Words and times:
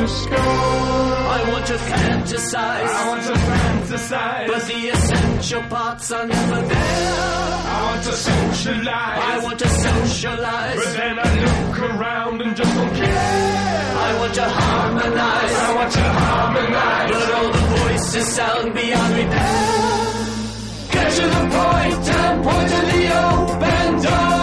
to 0.00 0.08
score. 0.08 0.38
I 1.36 1.40
want 1.50 1.66
to 1.66 1.74
fantasize, 1.74 2.90
I 3.00 3.08
want 3.08 3.22
to 3.24 3.32
fantasize, 3.32 4.46
but 4.46 4.62
the 4.70 4.80
essential 4.94 5.62
parts 5.62 6.10
are 6.12 6.26
never 6.26 6.60
there. 6.62 7.12
I 7.76 7.78
want 7.90 8.02
to 8.04 8.12
socialize, 8.12 9.18
I 9.34 9.40
want 9.42 9.58
to 9.58 9.68
socialize, 9.68 10.76
but 10.76 10.92
then 10.96 11.18
I 11.18 11.30
look 11.44 11.78
around 11.90 12.42
and 12.42 12.56
just 12.56 12.74
don't 12.74 12.94
care. 12.94 13.84
I 14.06 14.18
want 14.18 14.34
to 14.34 14.42
harmonize. 14.44 15.54
I 15.68 15.74
want 15.76 15.92
to 15.92 16.02
harmonize, 16.02 17.10
But 17.12 17.34
all 17.34 17.50
the 17.52 17.64
voices 17.76 18.26
sound 18.28 18.74
beyond 18.74 19.14
repair. 19.14 19.94
Get 20.92 21.10
to 21.18 21.22
the 21.34 21.42
point 21.56 22.08
and 22.20 22.44
point 22.44 22.68
to 22.74 22.80
the 22.92 23.04
open 23.26 24.02
door. 24.02 24.33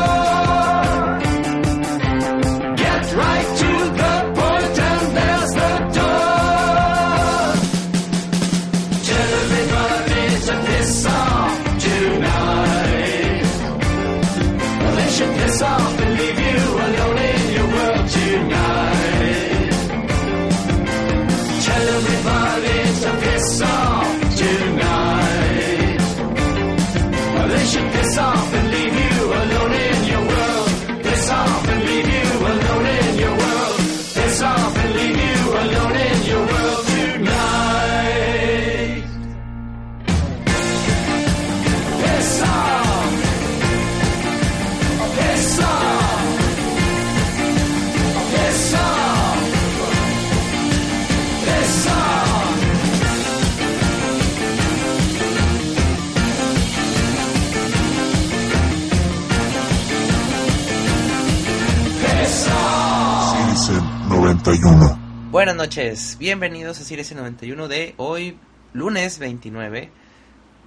Buenas 65.41 65.55
noches, 65.55 66.17
bienvenidos 66.19 66.79
a 66.79 66.83
Series 66.83 67.15
91 67.15 67.67
de 67.67 67.95
hoy, 67.97 68.37
lunes 68.73 69.17
29 69.17 69.89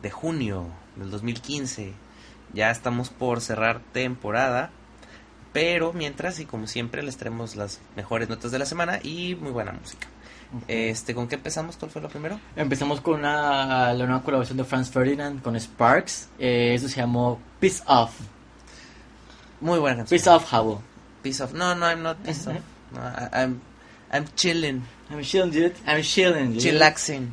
de 0.03 0.11
junio 0.11 0.67
del 0.97 1.12
2015. 1.12 1.93
Ya 2.55 2.73
estamos 2.73 3.09
por 3.09 3.41
cerrar 3.41 3.82
temporada, 3.93 4.73
pero 5.53 5.93
mientras 5.93 6.41
y 6.41 6.44
como 6.44 6.67
siempre 6.67 7.05
les 7.05 7.17
traemos 7.17 7.55
las 7.55 7.79
mejores 7.94 8.29
notas 8.29 8.50
de 8.50 8.59
la 8.59 8.67
semana 8.67 8.99
y 9.00 9.37
muy 9.37 9.53
buena 9.53 9.71
música. 9.71 10.09
Este, 10.67 11.15
¿con 11.15 11.29
qué 11.29 11.37
empezamos? 11.37 11.76
¿Cuál 11.76 11.93
fue 11.93 12.03
lo 12.03 12.09
primero? 12.09 12.41
Empezamos 12.56 13.00
con 13.00 13.21
una, 13.21 13.94
la 13.94 14.06
nueva 14.06 14.25
colaboración 14.25 14.59
de 14.59 14.65
Franz 14.65 14.91
Ferdinand 14.91 15.41
con 15.41 15.55
Sparks. 15.55 16.31
Eh, 16.41 16.75
eso 16.75 16.88
se 16.88 16.97
llamó 16.97 17.38
Peace 17.61 17.81
Off. 17.87 18.19
Muy 19.61 19.79
buena 19.79 19.99
canción. 19.99 20.19
Peace 20.19 20.29
Off, 20.29 20.53
Habo. 20.53 20.82
Peace 21.23 21.41
off. 21.44 21.53
No, 21.53 21.76
no, 21.76 21.87
I'm 21.87 22.03
not 22.03 22.17
pissed 22.25 22.49
off. 22.49 22.61
No, 22.91 23.00
I- 23.00 23.44
I'm, 23.44 23.61
I'm 24.14 24.26
chilling, 24.37 24.82
I'm 25.11 25.20
chilling, 25.22 25.50
dude. 25.50 25.75
I'm 25.87 26.02
chilling, 26.02 26.52
dude. 26.52 26.61
chillaxing. 26.61 27.28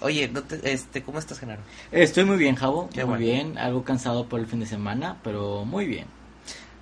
Oye, 0.00 0.28
no 0.28 0.42
te- 0.42 0.72
este, 0.72 1.02
¿cómo 1.04 1.20
estás, 1.20 1.38
Genaro? 1.38 1.62
Estoy 1.92 2.24
muy 2.24 2.36
bien, 2.36 2.56
Javo. 2.56 2.88
Qué 2.92 3.04
muy 3.04 3.18
bueno. 3.18 3.24
bien. 3.24 3.58
Algo 3.58 3.84
cansado 3.84 4.28
por 4.28 4.40
el 4.40 4.46
fin 4.48 4.58
de 4.60 4.66
semana, 4.66 5.18
pero 5.22 5.64
muy 5.64 5.86
bien. 5.86 6.06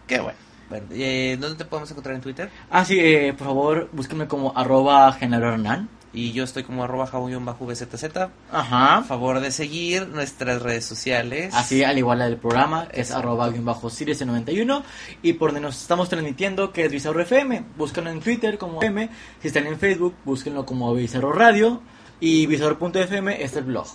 Qué 0.07 0.21
bueno. 0.21 0.39
Bueno, 0.71 0.87
eh, 0.93 1.37
¿Dónde 1.39 1.57
te 1.59 1.65
podemos 1.67 1.91
encontrar 1.91 2.15
en 2.15 2.23
Twitter? 2.23 2.49
Ah, 2.71 2.85
sí, 2.85 2.97
eh, 2.99 3.35
por 3.37 3.49
favor, 3.49 3.89
búsquenme 3.93 4.27
como 4.27 4.57
arroba 4.57 5.13
Genaro 5.13 5.53
Hernán. 5.53 5.89
Y 6.13 6.33
yo 6.33 6.43
estoy 6.43 6.65
como 6.65 6.83
arroba 6.83 7.07
jabo-bzz. 7.07 8.17
A 8.17 8.31
Ajá. 8.61 9.03
favor 9.05 9.41
de 9.41 9.53
seguir 9.53 10.09
nuestras 10.09 10.61
redes 10.61 10.85
sociales. 10.85 11.55
Así, 11.55 11.85
al 11.85 11.99
igual 11.99 12.19
del 12.19 12.37
programa, 12.37 12.89
que 12.89 13.01
es 13.01 13.13
arroba 13.13 13.49
bajo 13.61 13.91
Sirius 13.91 14.21
91 14.21 14.83
Y 15.23 15.35
por 15.35 15.51
donde 15.51 15.61
nos 15.61 15.81
estamos 15.81 16.09
transmitiendo, 16.09 16.73
que 16.73 16.87
es 16.87 16.91
Bizarro 16.93 17.21
FM. 17.21 17.65
Búsquenlo 17.77 18.11
en 18.11 18.21
Twitter 18.21 18.59
como 18.59 18.83
FM. 18.83 19.09
Si 19.41 19.49
están 19.49 19.67
en 19.67 19.79
Facebook, 19.79 20.15
búsquenlo 20.25 20.67
como 20.67 20.93
Bizarro 20.95 21.33
Radio. 21.33 21.81
Y 22.19 22.47
Bizarro.fm 22.47 23.43
es 23.43 23.55
el 23.55 23.65
blog. 23.65 23.87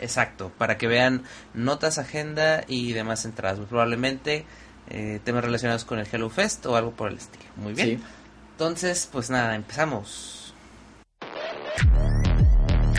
Exacto, 0.00 0.52
para 0.58 0.76
que 0.76 0.86
vean 0.86 1.22
notas, 1.54 1.98
agenda 1.98 2.64
y 2.68 2.92
demás 2.92 3.24
entradas. 3.24 3.58
Muy 3.58 3.66
probablemente 3.66 4.44
eh, 4.90 5.18
temas 5.24 5.42
relacionados 5.44 5.84
con 5.84 5.98
el 5.98 6.06
Hello 6.10 6.28
Fest 6.28 6.66
o 6.66 6.76
algo 6.76 6.90
por 6.90 7.10
el 7.10 7.16
estilo. 7.16 7.44
Muy 7.56 7.72
bien. 7.72 7.98
Sí. 7.98 8.04
Entonces, 8.52 9.08
pues 9.10 9.30
nada, 9.30 9.54
empezamos. 9.54 10.43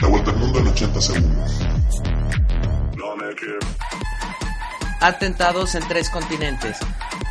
La 0.02 0.08
vuelta 0.08 0.32
al 0.32 0.38
mundo 0.38 0.60
en 0.60 0.68
80 0.68 1.02
segundos. 1.02 1.62
Atentados 5.02 5.76
en 5.76 5.88
tres 5.88 6.10
continentes. 6.10 6.78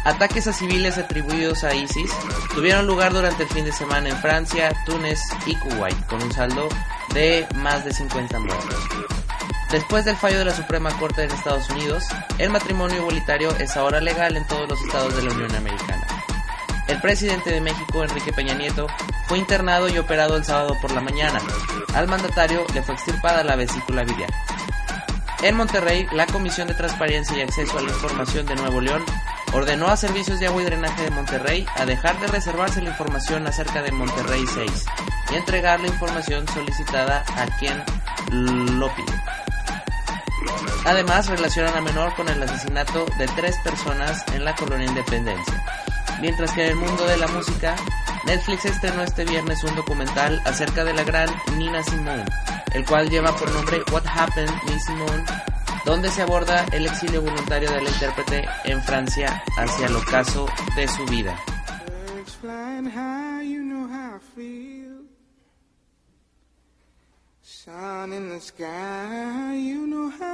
Ataques 0.05 0.47
a 0.47 0.53
civiles 0.53 0.99
atribuidos 0.99 1.65
a 1.65 1.75
ISIS 1.75 2.11
tuvieron 2.55 2.87
lugar 2.87 3.13
durante 3.13 3.45
el 3.45 3.49
fin 3.49 3.65
de 3.65 3.73
semana 3.73 4.11
en 4.11 4.17
Francia, 4.19 4.73
Túnez 4.87 5.21
y 5.47 5.57
Kuwait, 5.57 5.97
con 6.07 6.23
un 6.23 6.33
saldo 6.33 6.69
de 7.15 7.47
más 7.55 7.85
de 7.85 7.93
50 7.93 8.39
muertos. 8.39 8.89
Después 9.71 10.05
del 10.05 10.17
fallo 10.17 10.39
de 10.39 10.45
la 10.45 10.55
Suprema 10.55 10.97
Corte 10.99 11.27
de 11.27 11.35
Estados 11.35 11.69
Unidos, 11.71 12.05
el 12.39 12.51
matrimonio 12.51 12.99
igualitario 12.99 13.51
es 13.57 13.77
ahora 13.77 14.01
legal 14.01 14.37
en 14.37 14.47
todos 14.47 14.69
los 14.69 14.81
estados 14.81 15.17
de 15.17 15.23
la 15.23 15.33
Unión 15.33 15.55
Americana. 15.57 16.14
El 16.87 17.01
presidente 17.01 17.51
de 17.51 17.61
México, 17.61 18.03
Enrique 18.03 18.33
Peña 18.33 18.55
Nieto, 18.55 18.87
fue 19.27 19.39
internado 19.39 19.89
y 19.89 19.99
operado 19.99 20.37
el 20.37 20.45
sábado 20.45 20.77
por 20.81 20.93
la 20.93 21.01
mañana. 21.01 21.41
Al 21.95 22.09
mandatario 22.09 22.65
le 22.75 22.83
fue 22.83 22.95
extirpada 22.95 23.43
la 23.43 23.57
vesícula 23.57 24.05
biliar. 24.05 24.31
En 25.43 25.57
Monterrey, 25.57 26.07
la 26.13 26.27
Comisión 26.27 26.69
de 26.69 26.75
Transparencia 26.75 27.37
y 27.37 27.43
Acceso 27.43 27.79
a 27.79 27.83
la 27.83 27.91
Información 27.91 28.47
de 28.47 28.55
Nuevo 28.55 28.81
León 28.81 29.05
ordenó 29.53 29.89
a 29.89 29.97
Servicios 29.97 30.41
de 30.41 30.47
Agua 30.47 30.63
y 30.63 30.65
Drenaje 30.65 31.03
de 31.03 31.11
Monterrey 31.11 31.67
a 31.77 31.85
dejar 31.85 32.19
de 32.21 32.27
reservarse 32.29 32.83
la 32.83 32.91
información 32.91 33.47
acerca 33.47 33.83
de 33.83 33.93
Monterrey 33.93 34.45
6 34.47 34.87
y 35.33 35.35
entregar 35.35 35.81
la 35.81 35.89
información 35.89 36.47
solicitada 36.49 37.25
a 37.37 37.47
quien 37.59 37.83
lo 38.79 38.95
pide. 38.95 39.13
Además, 40.85 41.29
relacionan 41.29 41.77
a 41.77 41.81
menor 41.81 42.15
con 42.15 42.29
el 42.29 42.43
asesinato 42.43 43.07
de 43.19 43.27
tres 43.29 43.57
personas 43.65 44.25
en 44.35 44.45
la 44.45 44.55
colonia 44.55 44.87
Independencia. 44.87 45.63
Mientras 46.21 46.53
que 46.53 46.65
en 46.65 46.71
el 46.71 46.77
mundo 46.77 47.07
de 47.07 47.17
la 47.17 47.27
música, 47.29 47.77
Netflix 48.27 48.65
estrenó 48.65 49.03
este 49.03 49.25
viernes 49.25 49.63
un 49.65 49.75
documental 49.77 50.41
acerca 50.45 50.85
de 50.85 50.95
la 50.95 51.05
gran 51.05 51.29
Nina 51.57 51.83
Simone, 51.83 52.25
el 52.73 52.85
cual 52.85 53.11
lleva 53.11 53.35
por 53.37 53.51
nombre 53.53 53.83
What 53.93 54.07
Happened 54.07 54.53
Miss 54.67 54.85
Simone, 54.85 55.25
donde 55.85 56.11
se 56.11 56.23
aborda 56.23 56.65
el 56.73 56.87
exilio 56.87 57.23
voluntario 57.23 57.71
de 57.71 57.83
la 57.83 57.91
intérprete 57.91 58.49
en 58.65 58.83
Francia 58.83 59.43
hacia 59.59 59.87
el 59.87 59.97
ocaso 59.97 60.47
de 60.77 60.89
su 60.89 61.05
vida. 61.07 61.37
Sun 67.65 68.13
in 68.13 68.29
the 68.29 68.41
sky, 68.41 69.55
you 69.55 69.87
know 69.87 70.11
how 70.11 70.34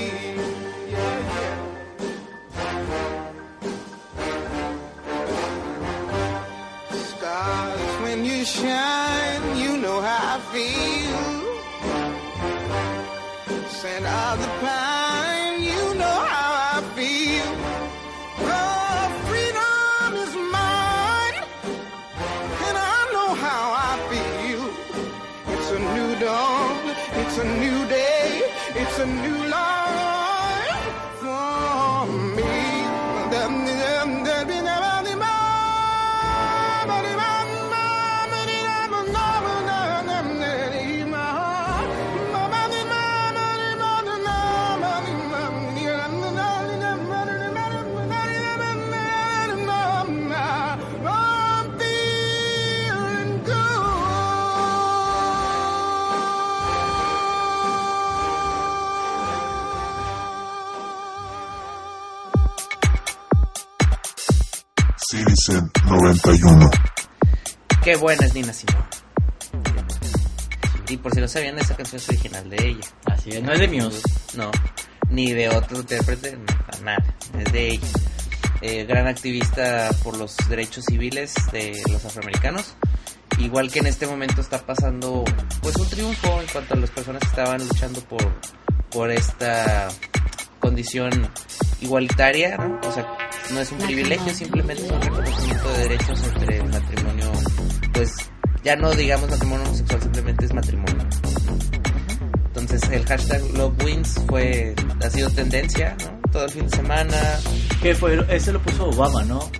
Qué 67.91 67.97
buena 67.97 68.25
es 68.25 68.33
Nina 68.33 68.53
Simone. 68.53 68.85
Y 70.87 70.95
por 70.95 71.13
si 71.13 71.19
no 71.19 71.27
sabían, 71.27 71.59
esa 71.59 71.75
canción 71.75 71.99
es 71.99 72.07
original 72.07 72.49
de 72.49 72.69
ella. 72.69 72.87
Así 73.03 73.31
es, 73.31 73.43
no 73.43 73.51
es 73.51 73.59
de 73.59 73.67
Muse. 73.67 74.01
No, 74.37 74.49
ni 75.09 75.33
de 75.33 75.49
otro 75.49 75.75
intérprete, 75.75 76.37
nada, 76.85 77.03
es 77.37 77.51
de 77.51 77.67
ella. 77.67 77.87
eh, 78.61 78.85
gran 78.85 79.07
activista 79.07 79.89
por 80.05 80.15
los 80.15 80.37
derechos 80.47 80.85
civiles 80.85 81.33
de 81.51 81.81
los 81.91 82.05
afroamericanos. 82.05 82.75
Igual 83.39 83.69
que 83.69 83.79
en 83.79 83.87
este 83.87 84.07
momento 84.07 84.39
está 84.39 84.65
pasando 84.65 85.25
pues 85.61 85.75
un 85.75 85.89
triunfo 85.89 86.39
en 86.39 86.47
cuanto 86.47 86.75
a 86.75 86.77
las 86.77 86.91
personas 86.91 87.21
que 87.23 87.27
estaban 87.27 87.67
luchando 87.67 87.99
por, 88.05 88.25
por 88.89 89.11
esta 89.11 89.89
condición 90.61 91.29
igualitaria, 91.81 92.55
¿no? 92.55 92.79
O 92.87 92.91
sea, 92.93 93.17
no 93.51 93.59
es 93.59 93.69
un 93.71 93.79
privilegio, 93.79 94.33
simplemente 94.33 94.85
es 94.85 94.91
un 94.91 95.01
reconocimiento 95.01 95.73
de 95.73 95.77
derechos 95.79 96.23
entre 96.23 96.63
pues 98.01 98.15
ya 98.63 98.75
no 98.75 98.89
digamos 98.93 99.29
matrimonio 99.29 99.63
homosexual, 99.63 100.01
simplemente 100.01 100.45
es 100.45 100.53
matrimonio. 100.55 101.07
Entonces 102.47 102.81
el 102.89 103.05
hashtag 103.05 103.43
Love 103.53 103.83
Wins 103.83 104.19
fue, 104.27 104.73
ha 105.03 105.09
sido 105.11 105.29
tendencia, 105.29 105.95
¿no? 105.99 106.31
Todo 106.31 106.45
el 106.45 106.49
fin 106.49 106.63
de 106.63 106.77
semana, 106.77 107.17
Que 107.79 107.93
fue, 107.93 108.25
ese 108.29 108.53
lo 108.53 108.59
puso 108.59 108.87
Obama, 108.87 109.23
¿no? 109.25 109.51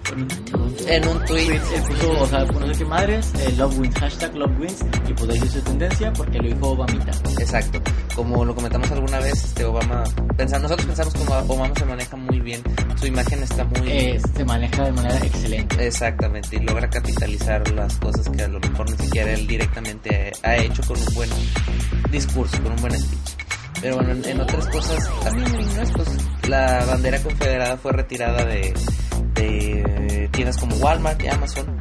en 0.88 1.08
un 1.08 1.26
tweet. 1.26 1.52
Él 1.52 1.84
puso, 1.88 2.20
o 2.20 2.28
sea, 2.28 2.46
no 2.46 2.68
sé 2.74 2.80
qué 2.80 2.86
madres, 2.86 3.32
eh, 3.40 3.54
Love 3.58 3.80
Wins, 3.80 3.96
hashtag 3.96 4.36
Love 4.36 4.60
Wins, 4.60 4.86
y 5.08 5.14
pues 5.14 5.30
ahí 5.30 5.42
hizo 5.44 5.60
tendencia 5.62 6.14
porque 6.14 6.38
lo 6.40 6.48
dijo 6.48 6.70
Obamita. 6.70 7.12
Exacto. 7.40 7.82
Como 8.16 8.46
lo 8.46 8.56
comentamos 8.56 8.92
alguna 8.92 9.20
vez, 9.20 9.34
este 9.34 9.66
Obama, 9.66 10.04
pensamos, 10.36 10.64
nosotros 10.64 10.88
pensamos 10.88 11.14
como 11.14 11.54
Obama 11.54 11.74
se 11.76 11.86
maneja 11.86 12.16
muy 12.16 12.40
bien, 12.40 12.62
su 13.02 13.08
imagen 13.08 13.44
está 13.44 13.64
muy 13.66 13.82
Eh, 13.92 14.22
se 14.36 14.46
maneja 14.46 14.84
de 14.86 14.92
manera 14.94 15.18
excelente. 15.26 15.88
exactamente 15.88 16.56
y 16.56 16.60
logra 16.60 16.90
capitalizar 16.90 17.68
las 17.72 17.98
cosas 17.98 18.30
que 18.30 18.44
a 18.44 18.48
lo 18.48 18.60
mejor 18.60 18.90
ni 18.92 18.98
siquiera 19.06 19.32
él 19.34 19.48
directamente 19.48 20.32
ha 20.44 20.56
hecho 20.58 20.82
con 20.84 20.98
un 21.00 21.14
buen 21.16 21.30
discurso, 22.12 22.62
con 22.62 22.72
un 22.74 22.82
buen 22.82 22.94
speech. 23.00 23.36
Pero 23.82 23.96
bueno, 23.96 24.12
en, 24.12 24.26
en 24.26 24.42
otras 24.42 24.68
cosas 24.68 25.10
también 25.24 25.52
gringas, 25.52 25.92
pues 25.92 26.08
la 26.48 26.86
bandera 26.86 27.20
confederada 27.24 27.78
fue 27.78 27.92
retirada 27.94 28.46
de, 28.46 28.74
de 29.34 30.30
tiendas 30.32 30.58
como 30.58 30.76
Walmart 30.76 31.22
y 31.24 31.28
Amazon, 31.28 31.76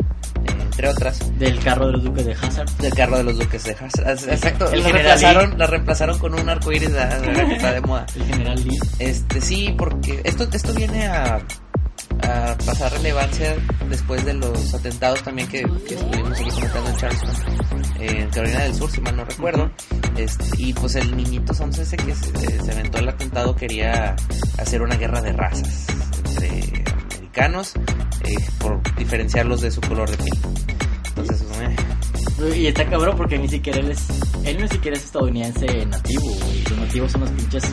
entre 0.80 0.88
otras. 0.88 1.38
Del 1.38 1.58
carro 1.60 1.86
de 1.86 1.92
los 1.92 2.04
duques 2.04 2.24
de 2.24 2.32
Hazard. 2.32 2.70
Del 2.78 2.94
carro 2.94 3.16
de 3.18 3.24
los 3.24 3.38
duques 3.38 3.64
de 3.64 3.72
Hazard. 3.72 4.30
Exacto, 4.30 4.72
El 4.72 4.82
la 4.82 4.88
reemplazaron, 4.88 5.58
la 5.58 5.66
reemplazaron 5.66 6.18
con 6.18 6.34
un 6.40 6.48
arco 6.48 6.72
iris 6.72 6.90
de, 6.92 6.98
que 7.46 7.54
está 7.54 7.72
de 7.72 7.80
moda. 7.82 8.06
El 8.16 8.24
general 8.24 8.64
Lee. 8.64 8.78
Este 8.98 9.40
sí, 9.40 9.74
porque 9.76 10.20
esto, 10.24 10.48
esto 10.50 10.72
viene 10.72 11.06
a, 11.06 11.34
a 11.34 12.56
pasar 12.64 12.92
relevancia 12.92 13.56
después 13.90 14.24
de 14.24 14.34
los 14.34 14.72
atentados 14.72 15.22
también 15.22 15.48
que, 15.48 15.62
que 15.86 15.94
estuvimos 15.94 16.40
aquí 16.40 16.50
comentando 16.50 16.90
en 16.90 16.96
Charleston, 16.96 17.30
eh, 18.00 18.20
en 18.22 18.30
Carolina 18.30 18.60
del 18.60 18.74
Sur, 18.74 18.90
si 18.90 19.00
mal 19.02 19.16
no 19.16 19.24
recuerdo. 19.24 19.70
Este, 20.16 20.44
y 20.56 20.72
pues 20.72 20.96
el 20.96 21.14
niñito 21.14 21.52
Sons 21.52 21.78
ese 21.78 21.96
que 21.96 22.14
se, 22.14 22.62
se 22.64 22.72
aventó 22.72 22.98
el 22.98 23.08
atentado 23.08 23.54
quería 23.54 24.16
hacer 24.58 24.80
una 24.80 24.96
guerra 24.96 25.20
de 25.20 25.32
razas 25.32 25.86
entre 26.42 26.84
americanos 27.30 27.72
eh, 28.24 28.34
por 28.58 28.82
diferenciarlos 28.96 29.60
de 29.60 29.70
su 29.70 29.80
color 29.80 30.10
de 30.10 30.16
piel. 30.16 30.38
Entonces, 31.08 31.44
eh, 31.60 32.56
Y 32.58 32.66
está 32.66 32.84
cabrón 32.88 33.16
porque 33.16 33.38
ni 33.38 33.48
siquiera 33.48 33.78
él 33.80 33.90
es. 33.90 34.06
Él 34.44 34.58
ni 34.62 34.68
siquiera 34.68 34.96
es 34.96 35.04
estadounidense 35.04 35.86
nativo, 35.86 36.22
güey. 36.24 36.62
Los 36.70 36.78
nativos 36.78 37.12
son 37.12 37.20
los 37.22 37.30
pinches 37.30 37.64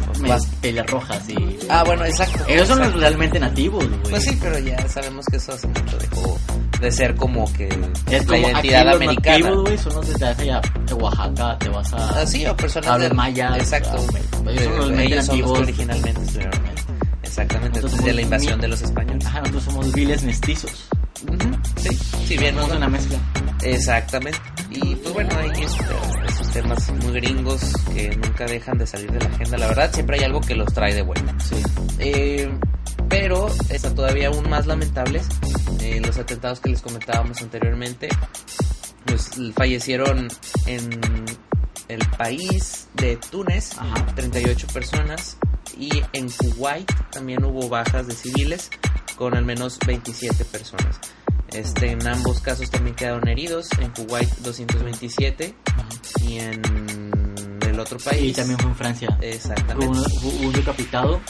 pelas 0.62 0.88
rojas 0.88 1.30
y. 1.30 1.58
ah, 1.70 1.84
bueno, 1.86 2.06
exacto. 2.06 2.44
Ellos 2.48 2.68
son 2.68 2.80
los 2.80 2.88
exacto. 2.88 3.00
realmente 3.00 3.40
nativos, 3.40 3.88
güey. 3.88 4.02
Pues 4.10 4.24
sí, 4.24 4.38
pero 4.42 4.60
ya 4.60 4.88
sabemos 4.90 5.26
que 5.28 5.38
eso 5.38 5.54
hace 5.54 5.68
mucho 5.68 5.98
dejó 5.98 6.38
de 6.82 6.92
ser 6.92 7.16
como 7.16 7.52
que 7.54 7.68
Es 8.12 8.28
la 8.28 8.36
como 8.36 8.50
identidad 8.50 8.82
aquí 8.82 8.86
los 8.90 8.96
americana. 8.96 9.38
nativos, 9.40 9.64
güey, 9.64 9.78
son 9.78 9.94
los 9.96 10.08
de 10.08 10.62
de 10.86 10.94
Oaxaca, 10.94 11.58
te 11.60 11.70
vas 11.70 11.94
a. 11.94 12.22
Ah, 12.22 12.26
sí, 12.28 12.46
o 12.46 12.56
personas 12.56 12.90
Hablan 12.90 13.10
de 13.10 13.16
maya. 13.16 13.58
Exacto. 13.58 13.98
güey. 14.12 14.58
Ellos 14.58 14.64
son 14.76 14.92
los 14.92 15.00
ellos 15.00 15.26
son 15.26 15.38
los 15.38 15.46
nativos. 15.46 15.54
que 15.54 15.64
originalmente 15.64 16.22
estuvieron. 16.22 16.97
Exactamente, 17.28 17.82
Nosotros 17.82 17.98
desde 18.04 18.14
la 18.14 18.22
invasión 18.22 18.62
de 18.62 18.68
los 18.68 18.82
españoles. 18.82 19.26
Ajá, 19.26 19.40
nosotros 19.42 19.64
somos 19.64 19.94
viles 19.94 20.24
mestizos. 20.24 20.90
Ujú, 21.28 21.58
Sí, 21.78 21.96
si 22.28 22.38
bien 22.38 22.56
Somos 22.56 22.70
nos 22.70 22.78
una 22.78 22.90
mezcla. 22.90 23.20
Exactamente. 23.64 24.40
Y 24.70 24.96
pues 24.96 25.14
bueno, 25.14 25.30
hay 25.38 25.64
esos 25.64 26.52
temas 26.54 26.92
muy 27.04 27.12
gringos 27.14 27.74
que 27.94 28.10
nunca 28.16 28.46
dejan 28.46 28.78
de 28.78 28.88
salir 28.88 29.12
de 29.12 29.20
la 29.20 29.26
agenda. 29.36 29.58
La 29.58 29.68
verdad, 29.68 29.92
siempre 29.94 30.18
hay 30.20 30.24
algo 30.26 30.42
que 30.42 30.56
los 30.56 30.72
trae 30.74 30.94
de 30.94 31.02
vuelta. 31.02 31.34
Sí. 31.40 31.56
Eh, 32.00 32.50
pero 33.10 33.48
está 33.70 33.94
todavía 33.94 34.28
aún 34.28 34.50
más 34.50 34.68
lamentables 34.68 35.28
eh, 35.82 36.02
los 36.06 36.18
atentados 36.18 36.60
que 36.60 36.70
les 36.70 36.82
comentábamos 36.82 37.42
anteriormente. 37.42 38.10
Pues 39.06 39.32
fallecieron 39.56 40.28
en 40.66 40.90
el 41.88 42.00
país 42.18 42.88
de 42.96 43.18
Túnez 43.32 43.72
Ajá. 43.78 44.06
38 44.16 44.68
personas 44.68 45.38
y 45.80 45.90
en 46.14 46.30
Kuwait 46.30 46.92
también 47.12 47.44
hubo 47.44 47.70
bajas 47.70 48.08
de 48.08 48.14
civiles 48.14 48.70
con 49.16 49.36
al 49.36 49.46
menos 49.46 49.80
27 49.86 50.46
personas. 50.46 51.00
Este, 51.52 51.92
en 51.92 52.06
ambos 52.08 52.42
casos 52.42 52.70
también 52.70 52.96
quedaron 52.96 53.28
heridos, 53.28 53.68
en 53.80 53.90
Kuwait 53.92 54.30
227 54.40 55.56
y 56.24 56.38
en 56.38 57.12
el 57.62 57.80
otro 57.80 57.98
país 58.00 58.24
Y 58.24 58.34
también 58.34 58.60
fue 58.60 58.70
en 58.70 58.76
Francia. 58.76 59.18
Exactamente 59.22 60.00
hubo 60.24 60.48
un 60.48 60.54
decapitado 60.54 61.22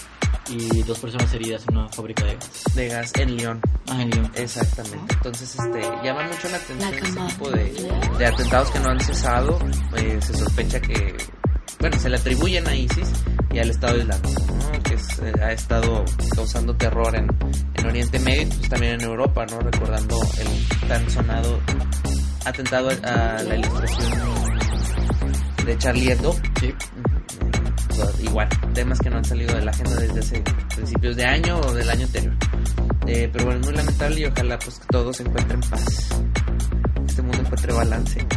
y 0.49 0.83
dos 0.83 0.99
personas 0.99 1.33
heridas 1.33 1.65
en 1.67 1.77
una 1.77 1.89
fábrica 1.89 2.25
de 2.25 2.35
gas. 2.35 2.63
de 2.75 2.87
gas 2.87 3.11
en 3.15 3.35
Lyon. 3.35 3.61
Ah, 3.89 4.01
en 4.01 4.09
Lyon. 4.09 4.31
Exactamente. 4.35 5.13
Entonces, 5.15 5.55
este, 5.55 5.81
llama 6.03 6.27
mucho 6.27 6.49
la 6.49 6.57
atención 6.57 6.91
La 6.91 6.97
este 6.97 7.33
tipo 7.33 7.49
de, 7.51 8.17
de 8.17 8.25
atentados 8.25 8.71
que 8.71 8.79
no 8.79 8.89
han 8.89 8.99
cesado. 8.99 9.59
Eh, 9.97 10.19
se 10.21 10.33
sospecha 10.35 10.79
que, 10.79 11.17
bueno, 11.79 11.99
se 11.99 12.09
le 12.09 12.17
atribuyen 12.17 12.67
a 12.67 12.75
ISIS 12.75 13.09
y 13.51 13.59
al 13.59 13.69
Estado 13.69 13.97
Islámico, 13.97 14.41
¿no? 14.47 14.83
Que 14.83 14.93
es, 14.95 15.19
eh, 15.19 15.33
ha 15.41 15.51
estado 15.51 16.03
causando 16.35 16.75
terror 16.75 17.15
en, 17.15 17.27
en 17.75 17.85
Oriente 17.85 18.19
Medio 18.19 18.43
y 18.43 18.45
pues 18.45 18.69
también 18.69 18.93
en 18.93 19.01
Europa, 19.01 19.45
¿no? 19.45 19.59
Recordando 19.59 20.19
el 20.39 20.87
tan 20.87 21.09
sonado 21.09 21.59
atentado 22.45 22.89
a 23.03 23.43
la 23.43 23.55
ilustración 23.55 24.11
de 25.65 25.77
Charlie 25.77 26.11
Hebdo. 26.11 26.33
Sí. 26.59 26.67
Eh, 26.67 26.75
Igual, 28.21 28.47
temas 28.73 28.99
que 28.99 29.09
no 29.09 29.17
han 29.17 29.25
salido 29.25 29.55
de 29.55 29.65
la 29.65 29.71
agenda 29.71 29.95
desde 29.95 30.19
hace 30.19 30.43
principios 30.75 31.15
de 31.15 31.25
año 31.25 31.59
o 31.59 31.73
del 31.73 31.89
año 31.89 32.05
anterior. 32.05 32.33
Eh, 33.07 33.29
pero 33.31 33.45
bueno, 33.45 33.59
es 33.59 33.65
muy 33.65 33.75
lamentable 33.75 34.19
y 34.19 34.25
ojalá 34.25 34.59
pues 34.59 34.79
que 34.79 34.85
todos 34.91 35.19
encuentren 35.19 35.61
paz. 35.61 36.09
Este 37.07 37.21
mundo 37.21 37.39
encuentre 37.39 37.73
balance. 37.73 38.27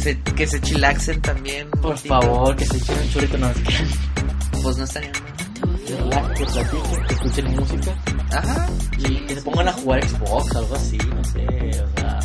Que 0.00 0.14
se, 0.14 0.18
que 0.22 0.46
se 0.46 0.60
chilaxen 0.62 1.20
también. 1.20 1.70
Por 1.70 1.94
ratito. 1.94 2.08
favor, 2.20 2.56
que 2.56 2.64
se 2.64 2.76
echen 2.78 2.98
un 2.98 3.10
churrito, 3.10 3.36
no 3.38 3.52
se 3.52 3.62
queden. 3.62 3.88
Pues 4.62 4.76
no 4.78 4.84
estaría 4.84 5.12
mal. 5.12 5.80
Que 5.86 5.96
relajen, 5.96 6.34
que 6.34 6.44
platiquen, 6.46 7.06
que 7.06 7.14
escuchen 7.14 7.56
música. 7.56 7.94
Ajá. 8.32 8.66
Y 8.98 9.14
que 9.26 9.34
se 9.34 9.42
pongan 9.42 9.68
a 9.68 9.72
jugar 9.74 10.08
Xbox, 10.08 10.56
algo 10.56 10.74
así, 10.74 10.96
no 10.98 11.24
sé. 11.24 11.46
O 11.84 12.00
sea, 12.00 12.18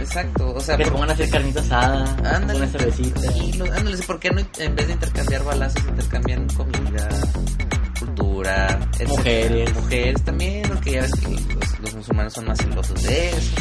Exacto. 0.00 0.52
O 0.54 0.60
sea, 0.60 0.76
que 0.76 0.84
se 0.84 0.90
pongan 0.90 1.10
a 1.10 1.12
hacer 1.14 1.30
carnita 1.30 1.60
asada, 1.60 2.16
Ándale. 2.36 2.58
una 2.60 2.68
cervecita. 2.68 3.32
Y 3.36 3.52
los- 3.54 3.70
ándale, 3.70 3.96
¿por 3.98 4.20
qué 4.20 4.30
no 4.30 4.40
en 4.58 4.76
vez 4.76 4.86
de 4.88 4.92
intercambiar 4.92 5.44
balazos 5.44 5.82
intercambian 5.88 6.46
comida, 6.48 7.08
Mujeres. 9.06 9.74
Mujeres 9.74 10.22
también, 10.24 10.62
porque 10.68 10.92
ya 10.92 11.02
ves 11.02 11.12
que 11.12 11.28
los, 11.30 11.80
los 11.80 11.94
musulmanes 11.94 12.32
son 12.32 12.46
más 12.46 12.58
celosos 12.58 13.02
de 13.02 13.28
eso. 13.30 13.56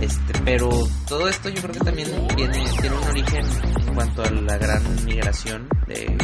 Este, 0.00 0.32
pero 0.44 0.70
todo 1.06 1.28
esto 1.28 1.48
yo 1.48 1.62
creo 1.62 1.72
que 1.74 1.80
también 1.80 2.08
viene, 2.36 2.64
tiene 2.80 2.96
un 2.96 3.04
origen 3.04 3.44
en 3.86 3.94
cuanto 3.94 4.22
a 4.24 4.30
la 4.30 4.58
gran 4.58 4.82
migración 5.04 5.68
de, 5.86 6.16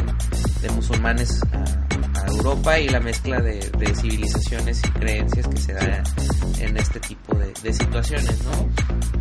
de 0.63 0.71
musulmanes 0.71 1.41
a, 1.53 2.23
a 2.23 2.27
Europa 2.27 2.79
y 2.81 2.89
la 2.89 2.99
mezcla 3.01 3.41
de, 3.41 3.71
de 3.79 3.95
civilizaciones 3.95 4.83
y 4.85 4.91
creencias 4.91 5.47
que 5.47 5.57
se 5.59 5.73
da 5.75 6.03
en 6.59 6.77
este 6.77 6.99
tipo 7.01 7.37
de, 7.37 7.53
de 7.63 7.73
situaciones, 7.73 8.43
¿no? 8.43 8.69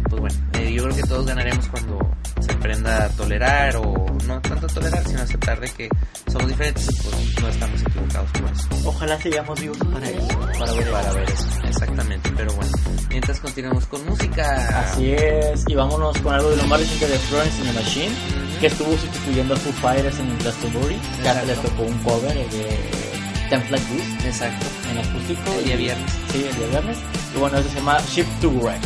Pues 0.10 0.22
bueno, 0.22 0.36
eh, 0.54 0.74
yo 0.74 0.84
creo 0.84 0.96
que 0.96 1.04
todos 1.04 1.26
ganaremos 1.26 1.68
cuando 1.68 2.00
se 2.40 2.52
aprenda 2.52 3.06
a 3.06 3.10
tolerar 3.10 3.76
o 3.78 4.06
no 4.26 4.42
tanto 4.42 4.68
tolerar, 4.68 5.04
sino 5.06 5.22
aceptar 5.22 5.60
de 5.60 5.70
que 5.70 5.90
somos 6.32 6.48
diferentes 6.48 6.88
y 6.90 6.96
pues 7.04 7.42
no 7.42 7.48
estamos 7.50 7.82
equivocados 7.82 8.32
por 8.32 8.52
eso. 8.52 8.68
Ojalá 8.86 9.22
sigamos 9.22 9.60
vivos 9.60 9.78
para 9.78 10.10
eso, 10.10 10.28
para 10.60 10.74
ver, 10.74 10.92
Para 10.92 11.14
ver 11.14 11.30
eso, 11.30 11.48
exactamente, 11.68 12.32
pero 12.36 12.54
bueno, 12.54 12.72
mientras 13.10 13.40
continuamos 13.40 13.86
con 13.88 14.06
música. 14.06 14.80
Así 14.80 15.12
es, 15.12 15.64
y 15.68 15.76
vámonos 15.76 16.18
con 16.20 16.34
algo 16.34 16.50
de 16.52 16.58
lo 16.58 16.68
más 16.68 16.80
reciente 16.80 17.08
de 17.08 17.18
Florence 17.20 17.58
in 17.60 17.68
the 17.68 17.74
Machine, 17.74 18.16
que 18.60 18.68
estuvo 18.68 18.92
sustituyendo 18.98 19.54
a 19.54 19.58
Foo 19.58 19.74
Fighters 19.74 20.20
en 20.20 20.38
Glastonbury. 20.40 20.96
Ya 21.24 21.32
Exacto. 21.32 21.48
les 21.48 21.62
tocó 21.62 21.84
un 21.84 21.98
cover 22.00 22.34
de 22.50 23.18
Like 23.50 23.86
This 23.86 24.26
Exacto. 24.26 24.66
en 24.92 24.98
acústico. 24.98 25.54
El 25.60 25.66
día 25.66 25.76
viernes. 25.78 26.12
Sí, 26.32 26.46
el 26.50 26.56
día 26.58 26.68
viernes. 26.68 26.98
Y 27.36 27.40
bueno, 27.40 27.58
eso 27.58 27.70
se 27.70 27.76
llama 27.76 27.98
Shift 28.10 28.42
to 28.42 28.50
Wreck. 28.52 28.82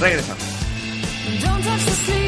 Regresamos. 0.00 0.42
Don't 1.36 1.62
touch 1.62 1.84
the 1.84 1.90
sleeping 1.90 2.27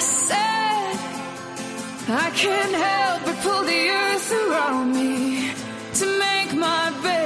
said 0.00 0.96
I 2.08 2.30
can't 2.34 2.74
help 2.74 3.24
but 3.24 3.36
pull 3.44 3.62
the 3.64 3.82
earth 3.88 4.32
around 4.32 4.92
me 4.92 5.52
to 5.94 6.06
make 6.18 6.54
my 6.54 6.90
bed. 7.02 7.19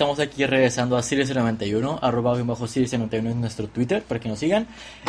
Estamos 0.00 0.18
aquí 0.18 0.46
regresando 0.46 0.96
a 0.96 1.00
Sirius91, 1.00 1.98
arroba 2.00 2.32
bien 2.32 2.46
bajo 2.46 2.64
Sirius91 2.64 3.32
en 3.32 3.40
nuestro 3.42 3.68
Twitter 3.68 4.02
para 4.02 4.18
que 4.18 4.30
nos 4.30 4.38
sigan. 4.38 4.66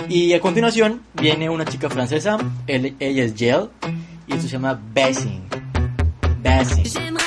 Y 0.10 0.34
a 0.34 0.42
continuación 0.42 1.02
viene 1.14 1.50
una 1.50 1.64
chica 1.64 1.90
francesa, 1.90 2.38
ella 2.68 3.24
es 3.24 3.34
Jill, 3.34 3.70
y 4.28 4.34
se 4.34 4.50
llama 4.50 4.78
Bassing. 4.94 5.44
Bassing. 6.44 7.21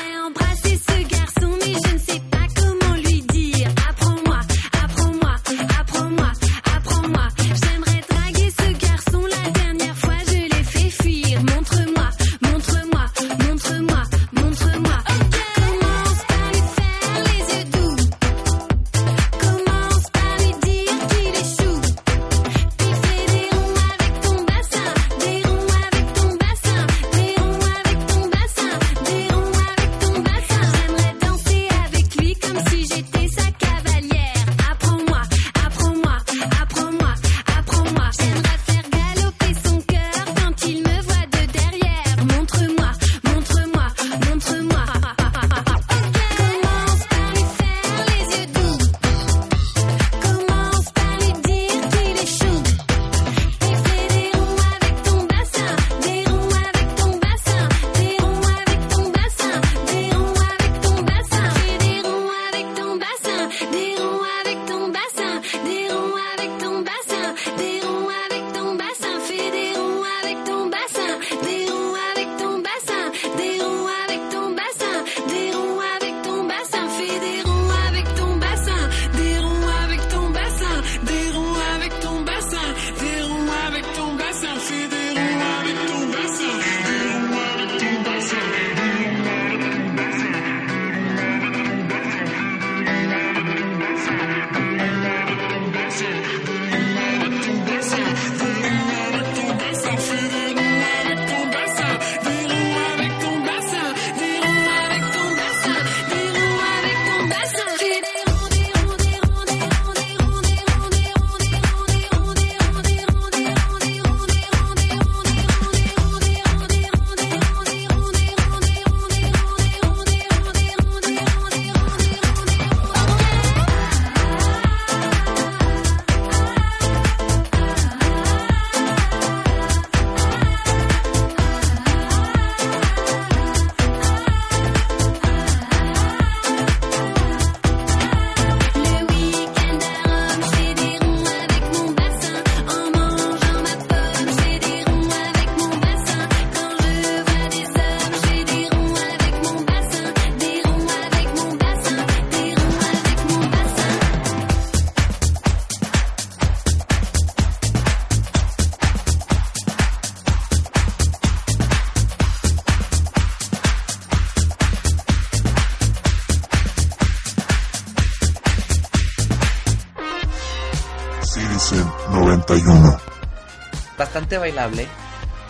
Bastante 174.34 174.38
bailable. 174.38 174.82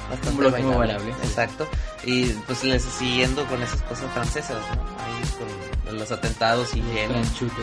Un 0.04 0.10
Bastante 0.10 0.38
bloque 0.38 0.62
muy 0.62 0.76
bailable. 0.76 1.10
Exacto. 1.22 1.68
Y 2.04 2.26
pues 2.46 2.64
les 2.64 2.82
siguiendo 2.82 3.44
con 3.46 3.62
esas 3.62 3.80
cosas 3.82 4.10
francesas, 4.12 4.56
¿no? 4.74 4.82
Ahí 5.04 5.84
con 5.86 5.98
los 5.98 6.10
atentados 6.12 6.74
y. 6.74 6.82
Franchute. 6.82 7.62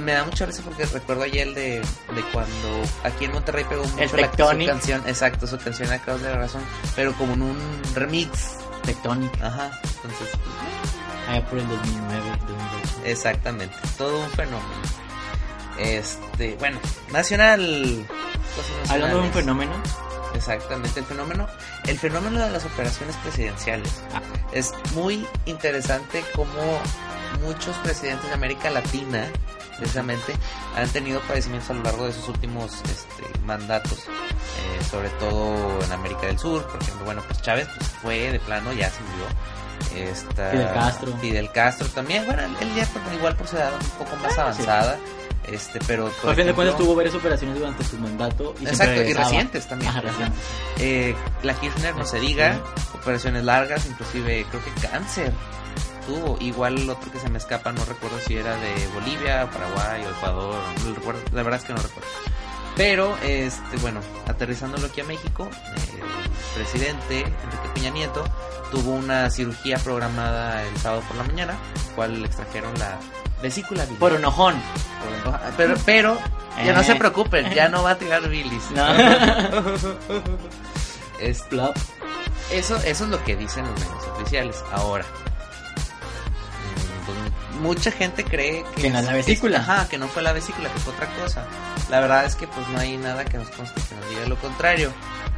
Me 0.00 0.12
da 0.12 0.24
mucha 0.24 0.46
risa 0.46 0.62
porque 0.62 0.86
recuerdo 0.86 1.24
ayer 1.24 1.52
de, 1.52 1.80
de 1.80 2.22
cuando 2.32 2.82
aquí 3.02 3.26
en 3.26 3.32
Monterrey 3.32 3.64
pegó 3.64 3.84
mucho 3.84 4.16
la, 4.16 4.30
su 4.30 4.66
canción, 4.66 5.02
exacto, 5.06 5.46
su 5.46 5.58
canción 5.58 5.92
Acabas 5.92 6.22
de 6.22 6.30
la 6.30 6.36
razón, 6.36 6.62
pero 6.96 7.12
como 7.14 7.34
en 7.34 7.42
un 7.42 7.58
remix. 7.94 8.56
Tectonic. 8.84 9.42
Ajá, 9.42 9.70
entonces, 9.82 10.28
Allá 11.28 11.44
por 11.46 11.58
el 11.58 11.68
2009, 11.68 12.22
2008. 12.46 13.00
exactamente, 13.04 13.74
todo 13.98 14.20
un 14.20 14.30
fenómeno. 14.30 14.64
Este, 15.78 16.54
bueno, 16.58 16.78
nacional. 17.12 18.06
Hablando 18.88 19.18
de 19.18 19.22
un 19.24 19.32
fenómeno, 19.32 19.72
Exactamente, 20.34 21.00
el 21.00 21.06
fenómeno, 21.06 21.46
el 21.86 21.98
fenómeno 21.98 22.40
de 22.40 22.50
las 22.50 22.64
operaciones 22.64 23.16
presidenciales. 23.16 24.02
Ah. 24.14 24.20
Es 24.52 24.72
muy 24.94 25.26
interesante 25.46 26.24
cómo 26.34 26.78
muchos 27.42 27.76
presidentes 27.78 28.28
de 28.28 28.34
América 28.34 28.70
Latina, 28.70 29.26
precisamente, 29.78 30.34
han 30.76 30.88
tenido 30.90 31.20
padecimientos 31.20 31.70
a 31.70 31.74
lo 31.74 31.82
largo 31.82 32.06
de 32.06 32.12
sus 32.12 32.28
últimos 32.28 32.72
este, 32.84 33.38
mandatos, 33.44 34.00
eh, 34.00 34.84
sobre 34.90 35.08
todo 35.10 35.82
en 35.84 35.92
América 35.92 36.26
del 36.26 36.38
Sur, 36.38 36.66
por 36.66 36.80
ejemplo, 36.82 37.04
bueno, 37.04 37.22
pues 37.26 37.40
Chávez 37.42 37.68
pues, 37.76 37.88
fue 38.02 38.32
de 38.32 38.40
plano, 38.40 38.72
ya 38.72 38.90
se 38.90 39.00
murió. 39.02 39.26
Esta, 40.10 40.50
Fidel 40.50 40.72
Castro. 40.72 41.16
Fidel 41.20 41.52
Castro 41.52 41.88
también, 41.88 42.24
bueno, 42.26 42.42
él 42.60 42.74
ya 42.74 42.86
por- 42.86 43.12
igual 43.12 43.36
por 43.36 43.46
su 43.48 43.56
edad 43.56 43.72
un 43.74 44.04
poco 44.04 44.16
más 44.16 44.38
Ah, 44.38 44.52
sí. 44.52 44.62
Este, 45.46 45.78
pero 45.86 46.08
por 46.22 46.30
Al 46.30 46.36
fin 46.36 46.46
de 46.46 46.54
cuentas 46.54 46.76
tuvo 46.78 46.94
varias 46.94 47.14
operaciones 47.14 47.58
durante 47.58 47.84
su 47.84 47.98
mandato. 47.98 48.54
Y 48.60 48.66
Exacto, 48.66 49.02
y 49.02 49.12
recientes 49.12 49.66
también. 49.68 49.90
Ajá, 49.90 50.00
recientes. 50.00 50.40
Eh, 50.78 51.14
la 51.42 51.54
Kirchner, 51.54 51.94
no 51.94 52.04
se 52.06 52.18
diga, 52.18 52.60
operaciones 52.94 53.44
largas, 53.44 53.86
inclusive 53.86 54.46
creo 54.50 54.64
que 54.64 54.88
cáncer 54.88 55.32
tuvo. 56.06 56.38
Igual 56.40 56.78
el 56.78 56.90
otro 56.90 57.10
que 57.12 57.18
se 57.18 57.28
me 57.28 57.38
escapa, 57.38 57.72
no 57.72 57.84
recuerdo 57.84 58.18
si 58.20 58.36
era 58.36 58.56
de 58.56 58.74
Bolivia, 58.94 59.48
Paraguay 59.50 60.04
o 60.04 60.10
Ecuador, 60.10 60.62
no 60.84 60.94
recuerdo, 60.94 61.20
la 61.32 61.42
verdad 61.42 61.60
es 61.60 61.66
que 61.66 61.72
no 61.72 61.82
recuerdo. 61.82 62.08
Pero, 62.76 63.16
este, 63.22 63.76
bueno, 63.82 64.00
aterrizándolo 64.26 64.86
aquí 64.86 65.00
a 65.00 65.04
México, 65.04 65.48
el 65.76 66.54
presidente 66.62 67.20
Enrique 67.20 67.68
Peña 67.72 67.90
Nieto 67.90 68.24
tuvo 68.72 68.92
una 68.92 69.30
cirugía 69.30 69.78
programada 69.78 70.64
el 70.64 70.76
sábado 70.78 71.02
por 71.06 71.16
la 71.16 71.22
mañana, 71.22 71.54
cual 71.94 72.20
le 72.20 72.26
extrajeron 72.26 72.76
la 72.78 72.98
vesícula 73.44 73.84
biliar. 73.84 74.00
Por 74.00 74.12
enojón. 74.14 74.54
Por- 75.24 75.38
Pero, 75.56 75.74
pero, 75.86 76.18
ya 76.64 76.72
no 76.72 76.80
Eh. 76.80 76.84
se 76.84 76.96
preocupen, 76.96 77.52
ya 77.54 77.68
no 77.68 77.82
va 77.84 77.90
a 77.92 77.98
tirar 77.98 78.28
bilis. 78.28 78.70
No. 78.72 78.84
Es- 81.20 81.42
Plop. 81.42 81.76
eso, 82.50 82.76
eso 82.78 83.04
es 83.04 83.10
lo 83.10 83.22
que 83.24 83.36
dicen 83.36 83.64
los 83.66 83.78
medios 83.80 84.04
oficiales. 84.16 84.64
Ahora, 84.72 85.04
pues, 87.06 87.60
mucha 87.60 87.90
gente 87.92 88.24
cree 88.24 88.64
que, 88.74 88.82
Que 88.82 88.90
no 88.90 88.98
es 88.98 89.04
la 89.06 89.12
vesícula. 89.12 89.58
ajá, 89.60 89.88
que 89.88 89.96
no 89.98 90.08
fue 90.08 90.22
la 90.22 90.32
vesícula, 90.32 90.68
que 90.72 90.78
fue 90.80 90.92
otra 90.92 91.06
cosa. 91.22 91.44
La 91.90 92.00
verdad 92.00 92.24
es 92.24 92.34
que 92.34 92.48
pues 92.48 92.66
no 92.68 92.80
hay 92.80 92.96
nada 92.96 93.24
que 93.24 93.38
nos 93.38 93.48
conste 93.50 93.80
que 93.88 93.94
nos 93.94 94.08
diga 94.10 94.26
lo 94.26 94.36
contrario. 94.36 94.92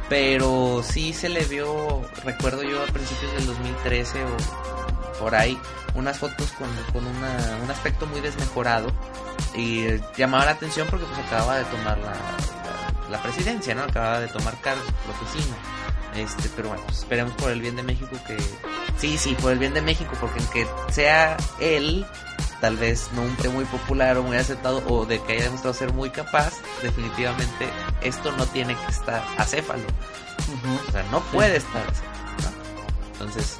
Pero 0.09 0.81
sí 0.87 1.13
se 1.13 1.29
le 1.29 1.43
vio, 1.45 2.01
recuerdo 2.23 2.63
yo 2.63 2.81
a 2.81 2.85
principios 2.87 3.31
del 3.33 3.45
2013 3.45 4.23
o 4.23 4.27
por 5.19 5.35
ahí, 5.35 5.59
unas 5.95 6.17
fotos 6.19 6.51
con, 6.53 6.67
con 6.93 7.05
una- 7.07 7.57
un 7.63 7.69
aspecto 7.71 8.05
muy 8.07 8.21
desmejorado. 8.21 8.91
Y 9.55 9.79
eh, 9.81 10.01
llamaba 10.15 10.45
la 10.45 10.51
atención 10.51 10.87
porque 10.89 11.05
pues 11.05 11.19
acababa 11.27 11.57
de 11.57 11.65
tomar 11.65 11.97
la, 11.99 12.11
la, 12.11 13.09
la 13.17 13.21
presidencia, 13.23 13.73
¿no? 13.75 13.83
Acababa 13.83 14.19
de 14.19 14.27
tomar 14.27 14.55
cargo, 14.61 14.83
la 15.07 15.13
oficina. 15.13 15.55
Este, 16.15 16.49
pero 16.55 16.69
bueno, 16.69 16.83
pues, 16.85 16.99
esperemos 16.99 17.33
por 17.33 17.51
el 17.51 17.61
bien 17.61 17.75
de 17.75 17.83
México 17.83 18.17
que... 18.25 18.37
Sí, 18.97 19.17
sí, 19.17 19.35
por 19.41 19.51
el 19.51 19.59
bien 19.59 19.73
de 19.73 19.81
México, 19.81 20.11
porque 20.19 20.39
aunque 20.39 20.67
sea 20.91 21.37
él, 21.59 22.05
tal 22.61 22.77
vez 22.77 23.09
no 23.13 23.21
un 23.21 23.35
muy 23.53 23.65
popular 23.65 24.17
o 24.17 24.23
muy 24.23 24.37
aceptado, 24.37 24.81
o 24.87 25.05
de 25.05 25.21
que 25.21 25.33
haya 25.33 25.43
demostrado 25.45 25.73
ser 25.75 25.93
muy 25.93 26.09
capaz, 26.09 26.53
definitivamente 26.81 27.69
esto 28.01 28.31
no 28.31 28.45
tiene 28.47 28.75
que 28.75 28.91
estar 28.91 29.23
acéfalo. 29.37 29.83
O 30.87 30.91
sea, 30.91 31.03
no 31.11 31.19
puede 31.31 31.57
estar 31.57 31.81
acéfalo, 31.87 32.31
¿no? 32.41 33.11
Entonces, 33.13 33.59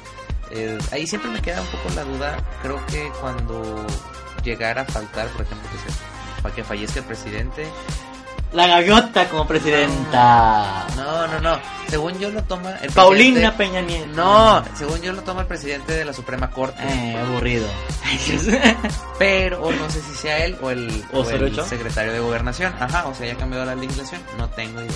eh, 0.50 0.78
ahí 0.92 1.06
siempre 1.06 1.30
me 1.30 1.40
queda 1.42 1.60
un 1.60 1.66
poco 1.68 1.90
la 1.94 2.04
duda. 2.04 2.36
Creo 2.62 2.84
que 2.86 3.10
cuando 3.20 3.86
llegara 4.42 4.82
a 4.82 4.84
faltar, 4.84 5.28
por 5.28 5.42
ejemplo, 5.42 5.68
que, 5.70 5.78
se, 5.78 6.42
para 6.42 6.54
que 6.54 6.64
fallezca 6.64 7.00
el 7.00 7.06
presidente, 7.06 7.68
La 8.52 8.66
gaviota 8.66 9.28
como 9.28 9.46
presidenta. 9.46 10.86
no, 10.96 11.26
no, 11.26 11.40
no. 11.40 11.58
Según 11.88 12.18
yo 12.18 12.30
lo 12.30 12.42
toma 12.44 12.76
el 12.82 12.92
Paulina 12.92 13.56
Peña 13.56 13.80
Nieto. 13.80 14.08
No, 14.14 14.62
según 14.74 15.00
yo 15.00 15.12
lo 15.12 15.22
toma 15.22 15.42
el 15.42 15.46
presidente 15.46 15.94
de 15.94 16.04
la 16.04 16.12
Suprema 16.12 16.50
Corte. 16.50 16.82
Eh, 16.82 17.16
aburrido. 17.16 17.66
Pero, 19.18 19.62
o 19.62 19.72
no 19.72 19.88
sé 19.90 20.02
si 20.02 20.14
sea 20.14 20.44
él 20.44 20.58
o 20.60 20.70
el, 20.70 21.04
¿O 21.12 21.20
o 21.20 21.30
el 21.30 21.64
secretario 21.64 22.12
de 22.12 22.20
Gobernación. 22.20 22.74
Ajá, 22.78 23.06
o 23.06 23.14
sea, 23.14 23.26
ya 23.26 23.36
cambiado 23.36 23.64
la 23.64 23.74
legislación. 23.74 24.20
No 24.36 24.48
tengo 24.50 24.80
idea. 24.80 24.92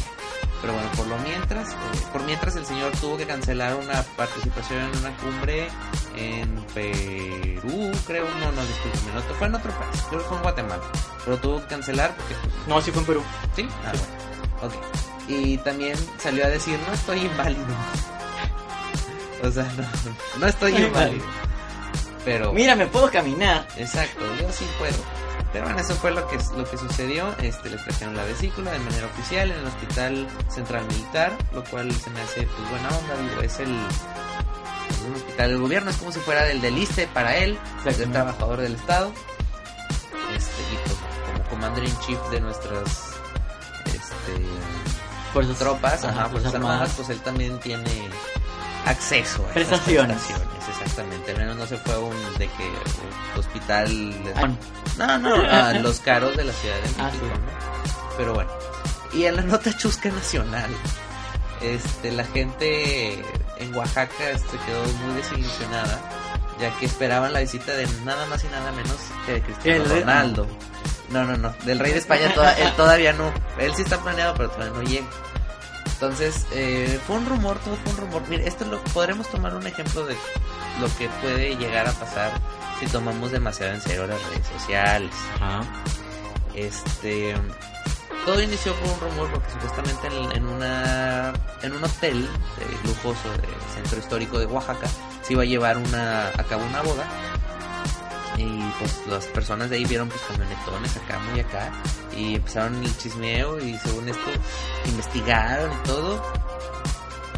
Pero 0.62 0.72
bueno, 0.74 0.88
por 0.96 1.06
lo 1.08 1.18
mientras, 1.18 1.72
eh, 1.72 1.74
por 2.12 2.22
mientras 2.22 2.56
el 2.56 2.64
señor 2.64 2.92
tuvo 3.00 3.16
que 3.18 3.26
cancelar 3.26 3.74
una 3.74 4.02
participación 4.16 4.80
en 4.80 4.98
una 4.98 5.16
cumbre 5.16 5.68
en 6.16 6.64
Perú, 6.72 7.90
creo. 8.06 8.24
No, 8.40 8.52
no, 8.52 8.64
discúlpeme, 8.64 9.12
no, 9.14 9.22
fue 9.34 9.46
en 9.48 9.54
otro 9.56 9.72
país. 9.72 10.02
Creo 10.08 10.22
que 10.22 10.28
fue 10.28 10.36
en 10.36 10.42
Guatemala. 10.44 10.82
Pero 11.24 11.36
tuvo 11.38 11.60
que 11.62 11.66
cancelar 11.66 12.14
porque, 12.16 12.34
pues, 12.40 12.68
No, 12.68 12.80
sí 12.80 12.92
fue 12.92 13.00
en 13.00 13.06
Perú. 13.06 13.22
sí. 13.56 13.68
Ah, 13.84 13.92
bueno. 13.92 14.74
Ok. 14.74 14.84
Y 15.28 15.58
también 15.58 15.96
salió 16.18 16.44
a 16.44 16.48
decir, 16.48 16.78
no 16.86 16.94
estoy 16.94 17.20
inválido. 17.26 17.66
O 19.44 19.50
sea, 19.50 19.64
no, 19.76 19.84
no 20.38 20.46
estoy 20.46 20.76
inválido. 20.76 21.24
Pero... 22.24 22.52
Mira, 22.52 22.76
me 22.76 22.86
puedo 22.86 23.10
caminar. 23.10 23.66
Exacto, 23.76 24.20
yo 24.40 24.52
sí 24.52 24.64
puedo. 24.78 24.94
Pero 25.52 25.64
bueno, 25.66 25.80
eso 25.80 25.94
fue 25.96 26.12
lo 26.12 26.26
que, 26.28 26.38
lo 26.56 26.64
que 26.64 26.76
sucedió. 26.78 27.34
Este, 27.42 27.68
le 27.70 27.76
trajeron 27.76 28.16
la 28.16 28.24
vesícula 28.24 28.70
de 28.72 28.78
manera 28.78 29.06
oficial 29.06 29.50
en 29.50 29.58
el 29.58 29.66
Hospital 29.66 30.28
Central 30.48 30.84
Militar, 30.86 31.32
lo 31.52 31.62
cual 31.64 31.92
se 31.92 32.10
me 32.10 32.20
hace 32.22 32.42
pues 32.42 32.70
buena 32.70 32.88
onda. 32.88 33.16
Digo, 33.28 33.42
es 33.42 33.58
el, 33.60 33.70
es 34.90 34.98
un 35.06 35.14
hospital 35.14 35.50
del 35.50 35.58
gobierno, 35.58 35.90
es 35.90 35.96
como 35.98 36.10
si 36.12 36.20
fuera 36.20 36.44
del 36.44 36.60
del 36.60 36.78
ISSSTE 36.78 37.06
para 37.08 37.36
él, 37.36 37.58
es 37.84 38.00
el 38.00 38.10
trabajador 38.10 38.60
del 38.60 38.74
Estado. 38.74 39.12
Este, 40.34 40.62
y 40.72 40.76
pues 40.84 40.96
como 41.26 41.44
commander 41.50 41.84
in 41.84 41.98
chief 42.00 42.18
de 42.30 42.40
nuestras 42.40 43.12
este, 43.86 45.44
sus 45.46 45.58
tropas, 45.58 46.04
ajá, 46.04 46.08
Ajá, 46.08 46.28
Fuerzas 46.28 46.30
Fuerzas 46.30 46.54
Armadas, 46.54 46.74
Armadas. 46.76 46.94
pues 46.96 47.08
él 47.10 47.20
también 47.20 47.58
tiene 47.60 48.08
acceso 48.86 49.44
a 49.48 49.52
Prestaciones. 49.54 50.16
prestaciones, 50.22 50.68
exactamente. 50.68 51.30
Al 51.32 51.38
menos 51.38 51.56
no 51.56 51.66
se 51.66 51.76
fue 51.78 51.98
un 51.98 52.16
de 52.38 52.48
que 52.48 52.64
un 53.34 53.40
hospital 53.40 54.14
Ah, 54.36 54.48
no, 54.98 55.18
no, 55.18 55.34
a 55.50 55.72
los 55.80 56.00
caros 56.00 56.36
de 56.36 56.44
la 56.44 56.52
Ciudad 56.52 56.74
de 56.76 56.82
México, 56.82 57.00
Ah, 57.04 57.10
sí. 57.12 57.18
¿no? 57.22 58.16
Pero 58.16 58.34
bueno. 58.34 58.50
Y 59.12 59.24
en 59.24 59.36
la 59.36 59.42
nota 59.42 59.76
chusca 59.76 60.08
nacional, 60.10 60.70
este, 61.60 62.10
la 62.12 62.24
gente 62.24 63.22
en 63.58 63.74
Oaxaca 63.74 64.30
este, 64.30 64.56
quedó 64.66 64.84
muy 65.04 65.14
desilusionada, 65.16 66.00
ya 66.60 66.70
que 66.78 66.86
esperaban 66.86 67.32
la 67.32 67.40
visita 67.40 67.72
de 67.72 67.86
nada 68.04 68.26
más 68.26 68.42
y 68.44 68.48
nada 68.48 68.72
menos 68.72 68.96
que 69.26 69.32
de 69.34 69.42
Cristiano 69.42 69.84
Ronaldo. 69.84 70.46
No, 71.10 71.24
no, 71.24 71.36
no, 71.36 71.54
del 71.66 71.78
rey 71.78 71.92
de 71.92 71.98
España 71.98 72.32
toda- 72.34 72.54
él 72.54 72.72
todavía 72.74 73.12
no, 73.12 73.30
él 73.58 73.72
sí 73.76 73.82
está 73.82 73.98
planeado, 73.98 74.32
pero 74.34 74.48
todavía 74.50 74.74
no 74.74 74.82
llega. 74.82 75.06
Entonces, 76.02 76.46
eh, 76.50 76.98
fue 77.06 77.14
un 77.14 77.26
rumor, 77.26 77.60
todo 77.60 77.76
fue 77.76 77.92
un 77.92 77.98
rumor. 77.98 78.22
Mire, 78.28 78.48
esto 78.48 78.64
lo 78.64 78.82
podremos 78.86 79.30
tomar 79.30 79.54
un 79.54 79.64
ejemplo 79.68 80.04
de 80.04 80.16
lo 80.80 80.88
que 80.98 81.08
puede 81.20 81.54
llegar 81.54 81.86
a 81.86 81.92
pasar 81.92 82.32
si 82.80 82.86
tomamos 82.86 83.30
demasiado 83.30 83.72
en 83.72 83.80
serio 83.80 84.08
las 84.08 84.20
redes 84.30 84.44
sociales. 84.48 85.14
Ajá. 85.36 85.62
Este 86.56 87.36
todo 88.26 88.42
inició 88.42 88.74
por 88.74 88.88
un 88.88 89.00
rumor 89.00 89.30
porque 89.30 89.50
supuestamente 89.52 90.08
en, 90.08 90.32
en 90.32 90.46
una 90.48 91.32
en 91.62 91.72
un 91.72 91.84
hotel 91.84 92.24
eh, 92.24 92.76
lujoso 92.84 93.30
del 93.30 93.72
centro 93.72 94.00
histórico 94.00 94.40
de 94.40 94.46
Oaxaca 94.46 94.88
se 95.22 95.34
iba 95.34 95.42
a 95.42 95.46
llevar 95.46 95.78
una 95.78 96.28
a 96.28 96.44
cabo 96.48 96.64
una 96.64 96.82
boda 96.82 97.04
y 98.38 98.60
pues 98.78 99.06
las 99.08 99.26
personas 99.26 99.70
de 99.70 99.76
ahí 99.76 99.84
vieron 99.84 100.08
pues 100.08 100.20
camionetones 100.22 100.96
acá 100.96 101.18
muy 101.30 101.40
acá 101.40 101.72
y 102.16 102.36
empezaron 102.36 102.82
el 102.82 102.96
chismeo 102.98 103.58
y 103.60 103.76
según 103.78 104.08
esto 104.08 104.30
investigaron 104.86 105.72
y 105.72 105.86
todo 105.86 106.22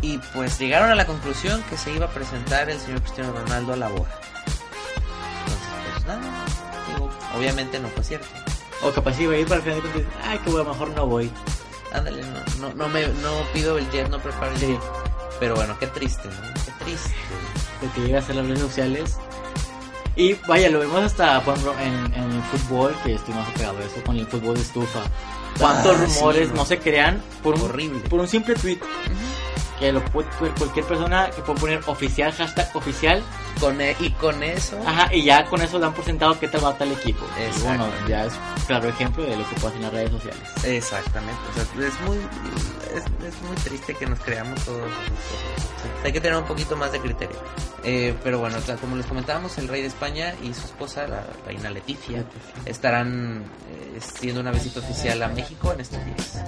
y 0.01 0.19
pues 0.35 0.59
llegaron 0.59 0.91
a 0.91 0.95
la 0.95 1.07
conclusión 1.07 1.63
que 1.71 1.77
se 1.77 1.93
iba 1.93 2.07
a 2.07 2.11
presentar 2.11 2.69
el 2.69 2.79
señor 2.79 3.01
Cristiano 3.03 3.33
Ronaldo 3.33 3.73
a 3.73 3.77
la 3.77 3.89
boda 3.89 4.21
entonces 5.41 5.69
pues 5.95 6.07
nada 6.07 6.45
digo 6.95 7.11
obviamente 7.37 7.79
no 7.79 7.89
fue 7.89 8.05
cierto 8.05 8.27
O 8.83 8.91
capaz 8.93 9.19
iba 9.19 9.33
a 9.35 9.39
ir 9.39 9.47
para 9.47 9.57
el 9.59 9.63
final 9.63 9.83
de 9.83 9.89
cuentas. 9.89 10.13
Ay, 10.27 10.39
que 10.41 10.51
bueno, 10.51 10.69
mejor 10.71 10.91
no 10.91 11.07
voy. 11.07 11.31
Ándale, 11.95 12.23
no, 12.23 12.69
no, 12.69 12.75
no, 12.75 12.89
me, 12.89 13.07
no 13.23 13.31
pido 13.55 13.79
el 13.79 13.89
jet, 13.91 14.11
no 14.11 14.19
preparo 14.19 14.53
el 14.53 14.59
Sí. 14.59 14.67
jet. 14.67 14.81
Pero 15.41 15.55
bueno, 15.55 15.75
qué 15.79 15.87
triste, 15.87 16.29
¿no? 16.29 16.53
Qué 16.67 16.85
triste. 16.85 17.15
Porque 17.81 18.01
llega 18.03 18.19
a 18.19 18.33
las 18.35 18.47
redes 18.47 18.59
sociales. 18.61 19.17
Y 20.17 20.35
vaya, 20.47 20.71
lo 20.71 20.79
vemos 20.79 21.03
hasta 21.03 21.41
por 21.43 21.55
ejemplo, 21.55 21.75
en, 21.81 22.15
en 22.15 22.31
el 22.33 22.43
fútbol, 22.43 22.95
que 23.03 23.15
estoy 23.15 23.35
más 23.35 23.49
apegado 23.49 23.79
a 23.79 23.83
eso, 23.83 24.03
con 24.07 24.17
el 24.17 24.27
fútbol 24.27 24.55
de 24.55 24.63
estufa. 24.63 25.01
¿Cuántos 25.59 25.97
Ah, 25.97 26.05
rumores 26.07 26.49
no. 26.51 26.57
no 26.57 26.65
se 26.65 26.79
crean 26.79 27.21
por 27.43 27.55
un, 27.55 27.63
Horrible. 27.63 28.01
por 28.09 28.21
un 28.21 28.29
simple 28.29 28.55
tweet? 28.55 28.79
Que 29.79 29.93
lo 29.93 30.05
puede 30.07 30.29
cualquier 30.57 30.85
persona 30.87 31.31
que 31.31 31.43
puede 31.43 31.61
poner 31.61 31.81
oficial, 31.87 32.33
hashtag 32.33 32.71
oficial. 32.77 33.23
Con 33.61 33.81
e- 33.81 33.97
y 34.01 34.11
con 34.13 34.43
eso, 34.43 34.79
Ajá, 34.85 35.15
y 35.15 35.23
ya 35.25 35.45
con 35.47 35.63
eso 35.63 35.79
dan 35.79 35.95
por 35.95 36.05
sentado 36.05 36.39
que 36.39 36.49
tal 36.49 36.65
va 36.65 36.77
tal 36.77 36.93
equipo. 36.93 37.25
Y 37.39 37.63
bueno, 37.63 37.87
ya 38.09 38.25
es 38.27 38.35
claro 38.67 38.89
ejemplo 38.89 39.25
de 39.25 39.37
lo 39.37 39.49
que 39.49 39.55
pasa 39.57 39.75
en 39.77 39.83
las 39.83 39.93
redes 39.93 40.11
sociales. 40.11 40.43
exactamente. 40.65 41.41
O 41.51 41.55
sea, 41.55 41.89
es 41.89 42.01
muy, 42.01 42.17
es, 42.95 43.05
es 43.35 43.43
muy 43.43 43.57
triste 43.65 43.95
que 43.95 44.07
nos 44.07 44.19
creamos 44.21 44.63
todos 44.65 44.91
hay 46.05 46.13
que 46.13 46.21
tener 46.21 46.37
un 46.37 46.45
poquito 46.45 46.77
más 46.77 46.93
de 46.93 47.01
criterio. 47.01 47.37
Eh, 47.83 48.15
pero 48.23 48.39
bueno, 48.39 48.59
como 48.81 48.97
les 48.97 49.07
comentábamos, 49.07 49.57
el 49.59 49.69
rey 49.69 49.83
de 49.83 49.89
España 49.89 50.35
y 50.43 50.53
su 50.55 50.67
esposa, 50.67 51.07
la 51.07 51.25
reina 51.47 51.71
Leticia, 51.71 52.25
estarán 52.67 53.45
eh, 53.71 53.99
haciendo 53.99 54.41
una 54.41 54.51
visita 54.51 54.81
oficial 54.81 55.23
a 55.23 55.29
México 55.29 55.73
en 55.73 55.81
estos 55.81 56.05
días. 56.05 56.43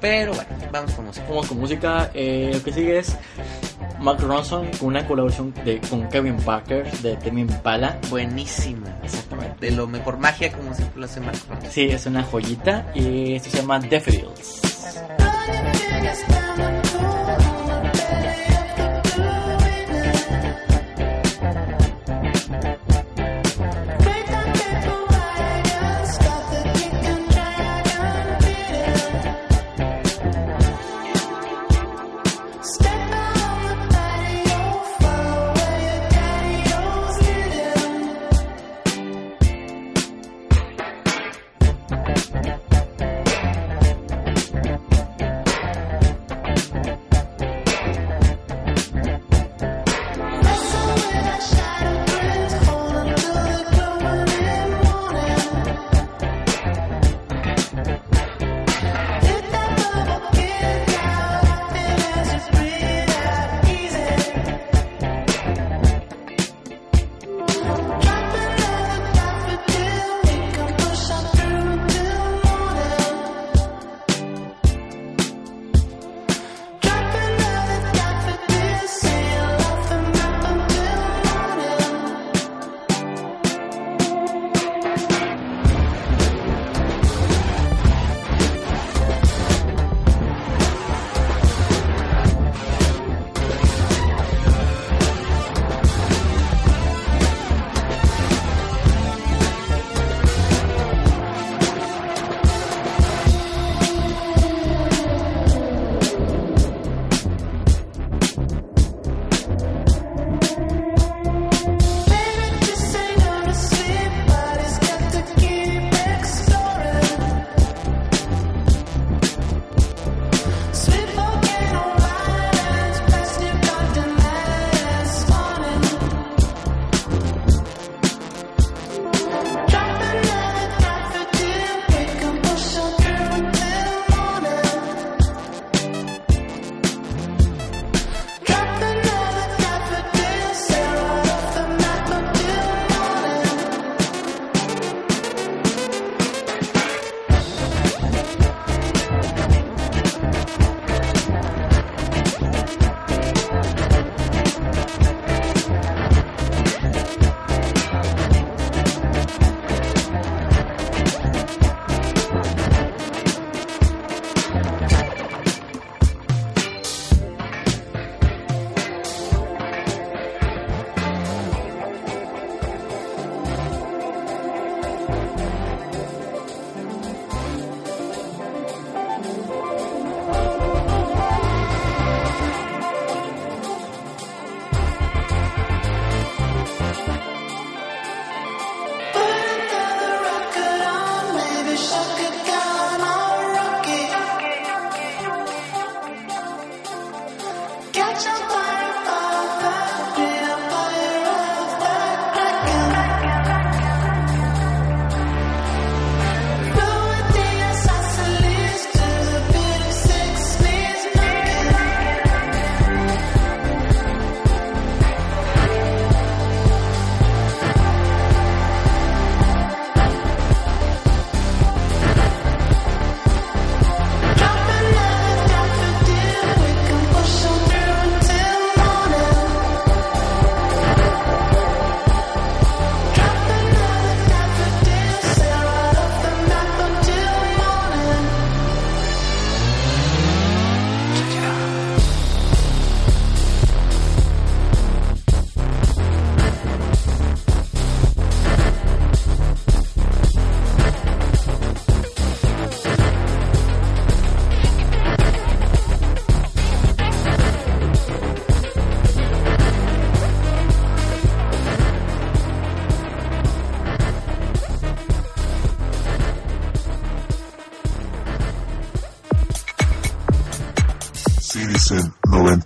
Pero 0.00 0.32
bueno, 0.34 0.50
vamos 0.70 0.92
con 0.92 1.06
música. 1.06 1.26
Vamos 1.28 1.46
con 1.46 1.58
música. 1.58 2.10
Eh, 2.14 2.50
lo 2.52 2.62
que 2.62 2.72
sigue 2.72 2.98
es 2.98 3.16
Mark 4.00 4.20
Ronson 4.20 4.68
con 4.78 4.88
una 4.88 5.06
colaboración 5.06 5.52
de, 5.64 5.80
con 5.80 6.08
Kevin 6.08 6.36
Parker 6.36 6.90
de 6.98 7.16
Temi 7.16 7.42
Impala. 7.42 7.98
Buenísima. 8.10 8.88
Exactamente. 9.02 9.66
De 9.66 9.72
lo 9.72 9.86
mejor 9.86 10.18
magia, 10.18 10.52
como 10.52 10.74
siempre 10.74 11.00
lo 11.00 11.06
hace 11.06 11.20
Mark 11.20 11.38
Ronson. 11.48 11.70
Sí, 11.70 11.82
es 11.82 12.06
una 12.06 12.22
joyita 12.22 12.90
y 12.94 13.34
esto 13.34 13.50
se 13.50 13.58
llama 13.58 13.78
Daffodils. 13.80 14.60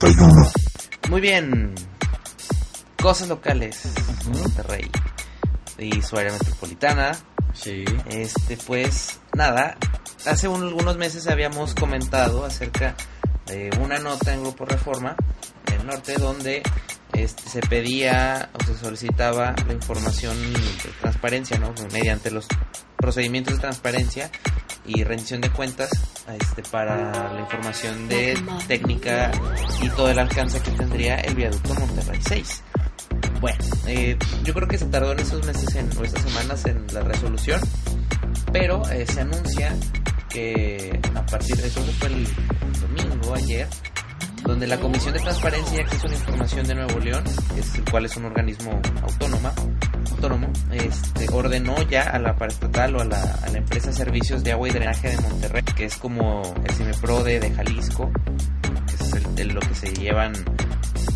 91. 0.03 0.51
Muy 1.11 1.21
bien. 1.21 1.75
Cosas 3.01 3.29
locales. 3.29 3.83
Monterrey. 4.27 4.91
Y 5.79 6.03
su 6.03 6.17
área 6.17 6.33
metropolitana. 6.33 7.13
Sí. 7.55 7.85
Este, 8.07 8.57
pues, 8.67 9.21
nada. 9.35 9.77
Hace 10.27 10.49
un- 10.49 10.63
algunos 10.65 10.97
meses 10.97 11.29
habíamos 11.29 11.75
comentado 11.75 12.45
acerca 12.45 12.97
de 13.47 13.71
una 13.81 13.99
nota 14.01 14.35
en 14.35 14.43
Grupo 14.43 14.65
Reforma 14.65 15.15
del 15.67 15.87
Norte 15.87 16.15
donde 16.15 16.63
este, 17.23 17.49
se 17.49 17.61
pedía 17.61 18.51
o 18.53 18.65
se 18.65 18.77
solicitaba 18.77 19.55
la 19.67 19.73
información 19.73 20.37
de 20.53 20.91
transparencia, 21.01 21.59
¿no? 21.59 21.75
Mediante 21.93 22.31
los 22.31 22.47
procedimientos 22.97 23.55
de 23.55 23.61
transparencia 23.61 24.31
y 24.87 25.05
rendición 25.05 25.41
de 25.41 25.51
cuentas 25.51 25.91
este, 26.41 26.63
para 26.63 27.33
la 27.33 27.41
información 27.41 28.09
de 28.09 28.39
técnica 28.67 29.31
y 29.81 29.89
todo 29.91 30.11
el 30.11 30.19
alcance 30.19 30.61
que 30.61 30.71
tendría 30.73 31.17
el 31.17 31.35
viaducto 31.35 31.75
Monterrey 31.75 32.21
6. 32.27 32.63
Bueno, 33.41 33.59
eh, 33.87 34.17
yo 34.45 34.55
creo 34.55 34.69
que 34.69 34.79
se 34.79 34.87
tardó 34.87 35.13
en 35.13 35.21
esos 35.21 35.45
meses 35.45 35.75
en, 35.75 35.91
o 35.99 36.05
estas 36.05 36.23
semanas 36.23 36.65
en 36.67 36.87
la 36.93 37.01
resolución, 37.01 37.61
pero 38.53 38.89
eh, 38.91 39.05
se 39.07 39.21
anuncia 39.21 39.75
que 40.29 41.01
a 41.15 41.27
partir 41.27 41.57
de 41.57 41.67
eso 41.67 41.81
fue 41.99 42.09
el 42.09 42.27
domingo, 42.81 43.35
ayer, 43.35 43.69
donde 44.45 44.67
la 44.67 44.79
Comisión 44.79 45.15
de 45.15 45.21
Transparencia 45.21 45.79
y 45.79 45.81
Acceso 45.81 46.07
a 46.07 46.11
la 46.11 46.17
Información 46.17 46.67
de 46.67 46.75
Nuevo 46.75 46.99
León, 46.99 47.25
que 47.55 47.61
es 47.61 47.75
el 47.77 47.85
cual 47.91 48.05
es 48.07 48.17
un 48.17 48.25
organismo 48.27 48.81
autónoma, 49.03 49.53
autónomo, 50.11 50.49
este, 50.73 51.27
ordenó 51.33 51.81
ya 51.89 52.03
a 52.03 52.19
la 52.19 52.35
paraestatal 52.37 52.97
o 52.97 53.01
a 53.01 53.05
la, 53.05 53.21
a 53.23 53.49
la 53.51 53.59
empresa 53.59 53.93
Servicios 53.93 54.43
de 54.45 54.53
Agua 54.53 54.69
y 54.69 54.73
Drenaje 54.73 55.11
de 55.11 55.17
Monterrey, 55.23 55.63
que 55.77 55.85
es 55.85 55.97
como 55.97 56.43
el 56.65 56.75
CIMEPRODE 56.75 57.41
de 57.41 57.51
Jalisco, 57.53 58.11
que 58.87 58.95
es 59.05 59.13
el- 59.39 59.49
lo 59.55 59.61
que 59.61 59.75
se 59.75 59.93
llevan 59.95 60.33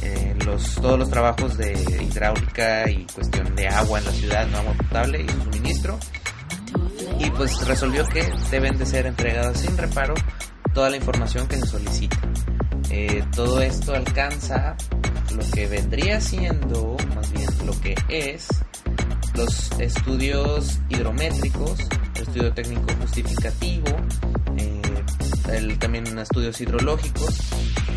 eh, 0.03 0.35
los, 0.45 0.75
todos 0.77 0.99
los 0.99 1.11
trabajos 1.11 1.57
de 1.57 1.73
hidráulica 2.03 2.89
y 2.91 3.07
cuestión 3.07 3.55
de 3.57 3.69
agua 3.69 3.99
en 3.99 4.05
la 4.05 4.11
ciudad, 4.13 4.47
no 4.49 4.59
agua 4.59 4.73
potable 4.75 5.23
y 5.23 5.29
su 5.29 5.43
suministro. 5.43 5.99
Y 7.19 7.31
pues 7.31 7.67
resolvió 7.67 8.05
que 8.07 8.23
deben 8.51 8.77
de 8.79 8.87
ser 8.87 9.07
entregadas 9.07 9.61
sin 9.61 9.77
reparo 9.77 10.15
toda 10.75 10.91
la 10.91 10.97
información 10.97 11.47
que 11.49 11.57
se 11.57 11.67
solicita. 11.67 12.17
Eh, 12.91 13.25
todo 13.35 13.61
esto 13.61 13.95
alcanza 13.95 14.77
lo 15.35 15.51
que 15.53 15.67
vendría 15.67 16.21
siendo, 16.21 16.97
más 17.15 17.33
bien 17.33 17.49
lo 17.65 17.79
que 17.81 17.95
es, 18.09 18.49
los 19.35 19.73
estudios 19.81 20.79
hidrométricos, 20.89 21.79
el 22.15 22.23
estudio 22.23 22.53
técnico 22.53 22.87
justificativo, 23.01 23.89
eh, 24.57 24.83
también 25.79 26.19
estudios 26.19 26.61
hidrológicos, 26.61 27.39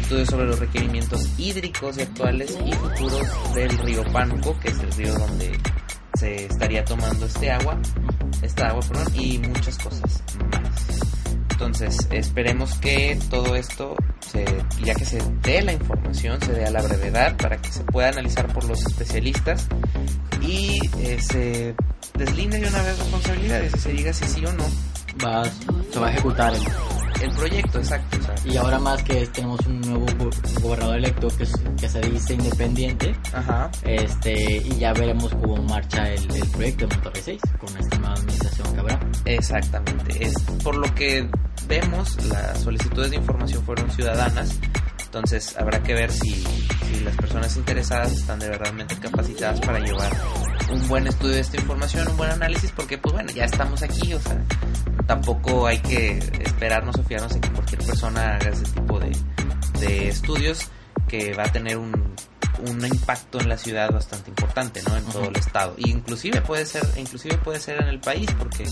estudios 0.02 0.28
sobre 0.28 0.45
los 0.45 0.60
requerimientos 0.60 1.28
hídricos 1.38 1.97
actuales 1.97 2.58
y 2.65 2.73
futuros 2.73 3.54
del 3.56 3.78
río 3.80 4.04
Pánuco, 4.12 4.60
que 4.60 4.69
es 4.69 4.80
el 4.80 4.91
río 4.93 5.13
donde 5.13 5.58
se 6.15 6.45
estaría 6.45 6.84
tomando 6.84 7.25
este 7.25 7.52
agua, 7.52 7.80
esta 8.41 8.67
agua, 8.67 8.82
perdón, 8.88 9.08
y 9.15 9.38
muchas 9.39 9.78
cosas. 9.78 10.23
Entonces, 11.60 12.08
esperemos 12.12 12.74
que 12.76 13.19
todo 13.30 13.54
esto, 13.58 13.93
se, 14.22 14.45
ya 14.86 14.95
que 14.95 15.04
se 15.04 15.22
dé 15.41 15.62
la 15.62 15.74
información, 15.74 16.39
se 16.41 16.54
dé 16.54 16.63
a 16.65 16.72
la 16.72 16.82
brevedad 16.82 17.36
para 17.36 17.58
que 17.58 17.69
se 17.69 17.84
pueda 17.84 18.08
analizar 18.08 18.48
por 18.54 18.63
los 18.63 18.80
especialistas 18.86 19.67
y 20.41 20.80
eh, 21.00 21.17
se 21.19 21.76
deslinde 22.17 22.60
de 22.62 22.67
una 22.69 22.82
vez 22.82 22.98
responsabilidades 22.98 23.74
y 23.76 23.80
se 23.80 23.91
diga 23.91 24.13
si 24.13 24.26
sí 24.26 24.45
o 24.45 24.54
no 24.54 24.63
Va, 25.26 25.43
se 25.91 26.00
va 26.00 26.08
a 26.08 26.12
ejecutar 26.12 26.54
el, 26.54 26.62
el 27.24 27.32
proyecto, 27.36 27.80
exacto. 27.80 28.17
o 28.22 28.24
sea, 28.24 28.36
Y 28.54 28.56
ahora 28.56 28.80
más 28.80 29.04
que 29.04 29.28
tenemos 29.28 29.60
un 29.67 29.82
nuevo 29.82 30.06
go- 30.17 30.30
gobernador 30.62 30.95
electo 30.98 31.28
que, 31.36 31.43
es- 31.43 31.62
que 31.78 31.89
se 31.89 32.00
dice 32.02 32.36
independiente, 32.36 33.13
ajá, 33.34 33.69
este 33.84 34.34
y 34.63 34.78
ya 34.78 34.93
veremos 34.93 35.34
cómo 35.36 35.58
marcha 35.63 36.08
el, 36.10 36.24
el 36.34 36.48
proyecto 36.52 36.88
de 36.88 36.95
Monterrey 36.95 37.22
6 37.26 37.41
con 37.60 37.78
esta 37.78 37.98
nueva 37.98 38.13
administración 38.13 38.74
que 38.74 38.80
habrá. 38.80 39.00
exactamente. 39.26 40.24
Es 40.26 40.34
por 40.63 40.78
lo 40.78 40.95
que 40.95 41.30
vemos, 41.69 42.21
las 42.25 42.63
solicitudes 42.63 43.12
de 43.12 43.17
información 43.17 43.63
fueron 43.63 43.89
ciudadanas. 43.91 44.60
Entonces 45.05 45.55
habrá 45.58 45.82
que 45.82 45.93
ver 45.93 46.12
si, 46.12 46.32
si 46.32 46.99
las 47.03 47.15
personas 47.15 47.55
interesadas 47.55 48.12
están 48.12 48.39
de 48.39 48.49
verdadmente 48.49 48.97
capacitadas 48.99 49.60
para 49.62 49.79
llevar 49.79 50.12
un 50.71 50.88
buen 50.88 51.08
estudio 51.08 51.36
de 51.36 51.41
esta 51.41 51.58
información, 51.58 52.08
un 52.10 52.17
buen 52.17 52.32
análisis, 52.32 52.71
porque 52.71 52.97
pues 52.97 53.13
bueno, 53.13 53.32
ya 53.32 53.45
estamos 53.45 53.82
aquí, 53.82 54.13
o 54.13 54.19
sea, 54.19 54.43
tampoco 55.08 55.65
hay 55.65 55.79
que 55.79 56.17
esperarnos 56.43 56.95
o 56.97 57.03
fiarnos 57.03 57.34
en 57.36 57.41
que 57.41 57.49
cualquier 57.49 57.84
persona 57.84 58.36
haga 58.36 58.49
ese 58.49 58.63
tipo 58.65 58.99
de, 58.99 59.15
de 59.79 60.10
estudios 60.10 60.67
que 61.08 61.34
va 61.34 61.45
a 61.45 61.51
tener 61.51 61.77
un, 61.77 61.91
un 62.67 62.86
impacto 62.86 63.39
en 63.39 63.49
la 63.49 63.58
ciudad 63.58 63.89
bastante 63.91 64.29
importante, 64.29 64.82
¿no? 64.88 64.95
En 64.95 65.05
todo 65.05 65.23
el 65.23 65.36
estado. 65.38 65.75
Y 65.77 65.89
inclusive 65.89 66.41
puede 66.41 66.65
ser, 66.65 66.84
inclusive 66.97 67.38
puede 67.38 67.60
ser 67.60 67.82
en 67.82 67.89
el 67.89 67.99
país, 67.99 68.29
porque 68.38 68.65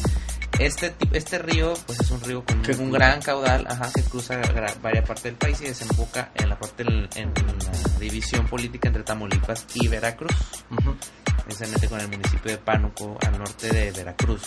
este 0.60 0.93
este 1.13 1.38
río 1.39 1.74
pues 1.86 2.00
es 2.00 2.12
un 2.12 2.22
río 2.22 2.43
con 2.43 2.62
un 2.80 2.91
gran 2.91 3.22
caudal 3.22 3.65
ajá, 3.70 3.89
que 3.93 4.02
cruza 4.04 4.39
varias 4.82 5.06
partes 5.06 5.24
del 5.24 5.36
país 5.36 5.62
y 5.62 5.65
desemboca 5.65 6.32
en 6.36 6.50
la 6.50 6.58
parte 6.60 6.84
del- 6.84 7.10
en 7.15 7.32
la 7.34 8.00
división 8.00 8.48
política 8.48 8.88
entre 8.88 9.04
Tamaulipas 9.04 9.65
y 9.76 9.88
Veracruz. 9.88 10.32
Precisamente 11.46 11.88
con 11.88 11.99
el 12.01 12.08
municipio 12.10 12.51
de 12.51 12.58
Pánuco 12.58 13.18
al 13.26 13.38
norte 13.38 13.70
de 13.70 13.91
Veracruz. 13.91 14.41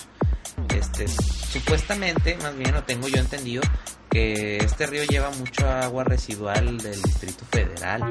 Este 0.74 1.06
supuestamente 1.08 2.36
más 2.42 2.56
bien 2.56 2.72
lo 2.72 2.82
tengo 2.82 3.08
yo 3.08 3.18
entendido 3.20 3.62
que 4.10 4.56
este 4.58 4.86
río 4.86 5.04
lleva 5.04 5.30
mucho 5.30 5.68
agua 5.68 6.04
residual 6.04 6.78
del 6.78 7.00
distrito 7.00 7.44
federal 7.50 8.02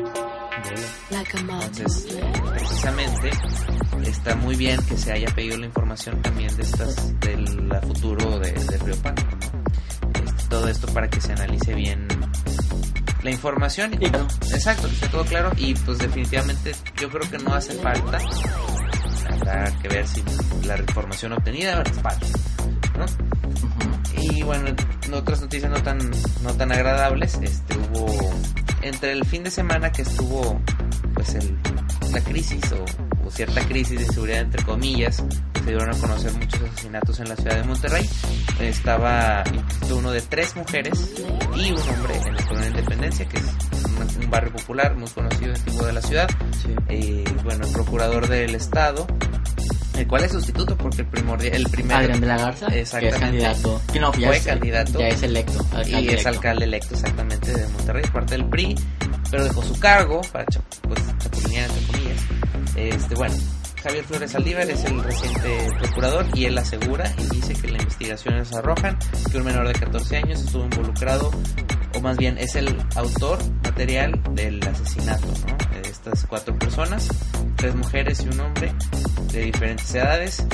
entonces, 1.11 2.17
precisamente, 2.53 3.29
está 4.05 4.35
muy 4.35 4.55
bien 4.55 4.79
que 4.85 4.97
se 4.97 5.11
haya 5.11 5.27
pedido 5.33 5.57
la 5.57 5.65
información 5.65 6.21
también 6.21 6.55
de 6.55 6.63
estas, 6.63 7.19
del 7.19 7.45
futuro 7.81 8.39
de, 8.39 8.51
de 8.51 8.77
Río 8.77 8.95
¿no? 9.03 9.63
Este, 10.23 10.47
todo 10.49 10.67
esto 10.67 10.87
para 10.93 11.09
que 11.09 11.21
se 11.21 11.33
analice 11.33 11.73
bien 11.73 12.07
la 13.23 13.31
información. 13.31 13.93
Y, 13.93 14.05
Y 14.05 14.09
claro. 14.09 14.27
Exacto, 14.51 14.87
que 14.87 14.93
esté 14.93 15.07
todo 15.09 15.25
claro. 15.25 15.51
Y 15.57 15.73
pues 15.73 15.97
definitivamente 15.97 16.75
yo 16.99 17.09
creo 17.09 17.29
que 17.29 17.37
no 17.37 17.53
hace 17.53 17.73
falta. 17.73 18.19
Habrá 19.29 19.71
que 19.79 19.87
ver 19.87 20.07
si 20.07 20.23
la 20.65 20.77
información 20.77 21.33
obtenida 21.33 21.83
respalda, 21.83 22.27
¿no? 22.97 23.05
Y 24.21 24.43
bueno, 24.43 24.67
en 25.03 25.13
otras 25.13 25.41
noticias 25.41 25.71
no 25.71 25.81
tan, 25.81 25.97
no 26.43 26.53
tan 26.53 26.71
agradables, 26.71 27.39
este 27.41 27.77
hubo 27.77 28.07
entre 28.81 29.11
el 29.11 29.25
fin 29.25 29.43
de 29.43 29.51
semana 29.51 29.91
que 29.91 30.03
estuvo 30.03 30.59
pues 31.13 31.35
el, 31.35 31.57
la 32.11 32.21
crisis 32.21 32.63
o, 32.71 32.85
o 33.27 33.31
cierta 33.31 33.61
crisis 33.61 33.99
de 33.99 34.05
seguridad 34.05 34.39
entre 34.41 34.63
comillas, 34.63 35.23
se 35.63 35.65
dieron 35.65 35.89
a 35.89 35.97
conocer 35.97 36.31
muchos 36.33 36.61
asesinatos 36.61 37.19
en 37.19 37.29
la 37.29 37.35
ciudad 37.35 37.55
de 37.57 37.63
Monterrey. 37.63 38.09
Estaba 38.59 39.43
uno 39.93 40.11
de 40.11 40.21
tres 40.21 40.55
mujeres 40.55 40.93
y 41.55 41.71
un 41.71 41.79
hombre 41.89 42.15
en 42.25 42.35
la 42.35 42.45
colonia 42.45 42.69
Independencia, 42.69 43.27
que 43.27 43.37
es 43.37 43.43
un, 43.85 44.23
un 44.23 44.29
barrio 44.29 44.51
popular 44.53 44.95
muy 44.95 45.09
conocido 45.09 45.53
antiguo 45.53 45.85
de 45.85 45.93
la 45.93 46.01
ciudad. 46.01 46.29
Sí. 46.61 46.75
Eh, 46.87 47.23
bueno, 47.43 47.65
el 47.65 47.73
procurador 47.73 48.27
del 48.27 48.55
estado, 48.55 49.07
el 49.99 50.07
cual 50.07 50.23
es 50.23 50.31
sustituto 50.31 50.77
porque 50.77 51.01
el 51.01 51.07
primordial, 51.07 51.53
el 51.55 51.69
primer 51.69 51.97
Adrián 51.97 52.21
de 52.21 52.27
la 52.27 52.37
Garza, 52.37 52.67
que 52.67 52.81
es 52.81 52.93
Exactamente. 52.93 53.19
candidato, 53.19 53.81
que 53.91 53.99
no, 53.99 54.13
ya 54.13 54.27
Fue 54.27 54.37
es, 54.37 54.45
candidato. 54.45 54.99
ya 54.99 55.07
es 55.07 55.23
electo, 55.23 55.65
y 55.85 56.07
es 56.09 56.25
alcalde 56.25 56.65
electo 56.65 56.95
exactamente 56.95 57.51
de 57.53 57.67
Monterrey, 57.67 58.03
parte 58.11 58.35
del 58.37 58.45
PRI, 58.49 58.75
pero 59.29 59.43
dejó 59.43 59.61
su 59.63 59.79
cargo 59.79 60.21
para 60.31 60.45
pues, 60.45 60.99
chapulinear 61.19 61.69
entre 61.69 61.85
comillas. 61.87 62.21
Este, 62.75 63.15
bueno, 63.15 63.35
Javier 63.83 64.03
Flores 64.05 64.31
Saldívar 64.31 64.69
es 64.69 64.83
el 64.85 65.03
reciente 65.03 65.67
procurador 65.79 66.25
y 66.33 66.45
él 66.45 66.57
asegura 66.57 67.13
y 67.17 67.35
dice 67.35 67.53
que 67.53 67.69
las 67.71 67.81
investigaciones 67.81 68.53
arrojan 68.53 68.97
que 69.31 69.37
un 69.37 69.45
menor 69.45 69.67
de 69.67 69.73
14 69.73 70.17
años 70.17 70.41
estuvo 70.41 70.63
involucrado, 70.63 71.31
o 71.95 72.01
más 72.01 72.17
bien 72.17 72.37
es 72.37 72.55
el 72.55 72.75
autor 72.95 73.39
material 73.63 74.19
del 74.33 74.61
asesinato, 74.67 75.27
¿no? 75.27 75.81
De 75.81 75.89
estas 75.89 76.25
cuatro 76.25 76.57
personas, 76.57 77.07
tres 77.55 77.75
mujeres 77.75 78.21
y 78.23 78.29
un 78.29 78.39
hombre 78.39 78.73
de 79.31 79.41
diferentes 79.45 79.93
edades. 79.95 80.45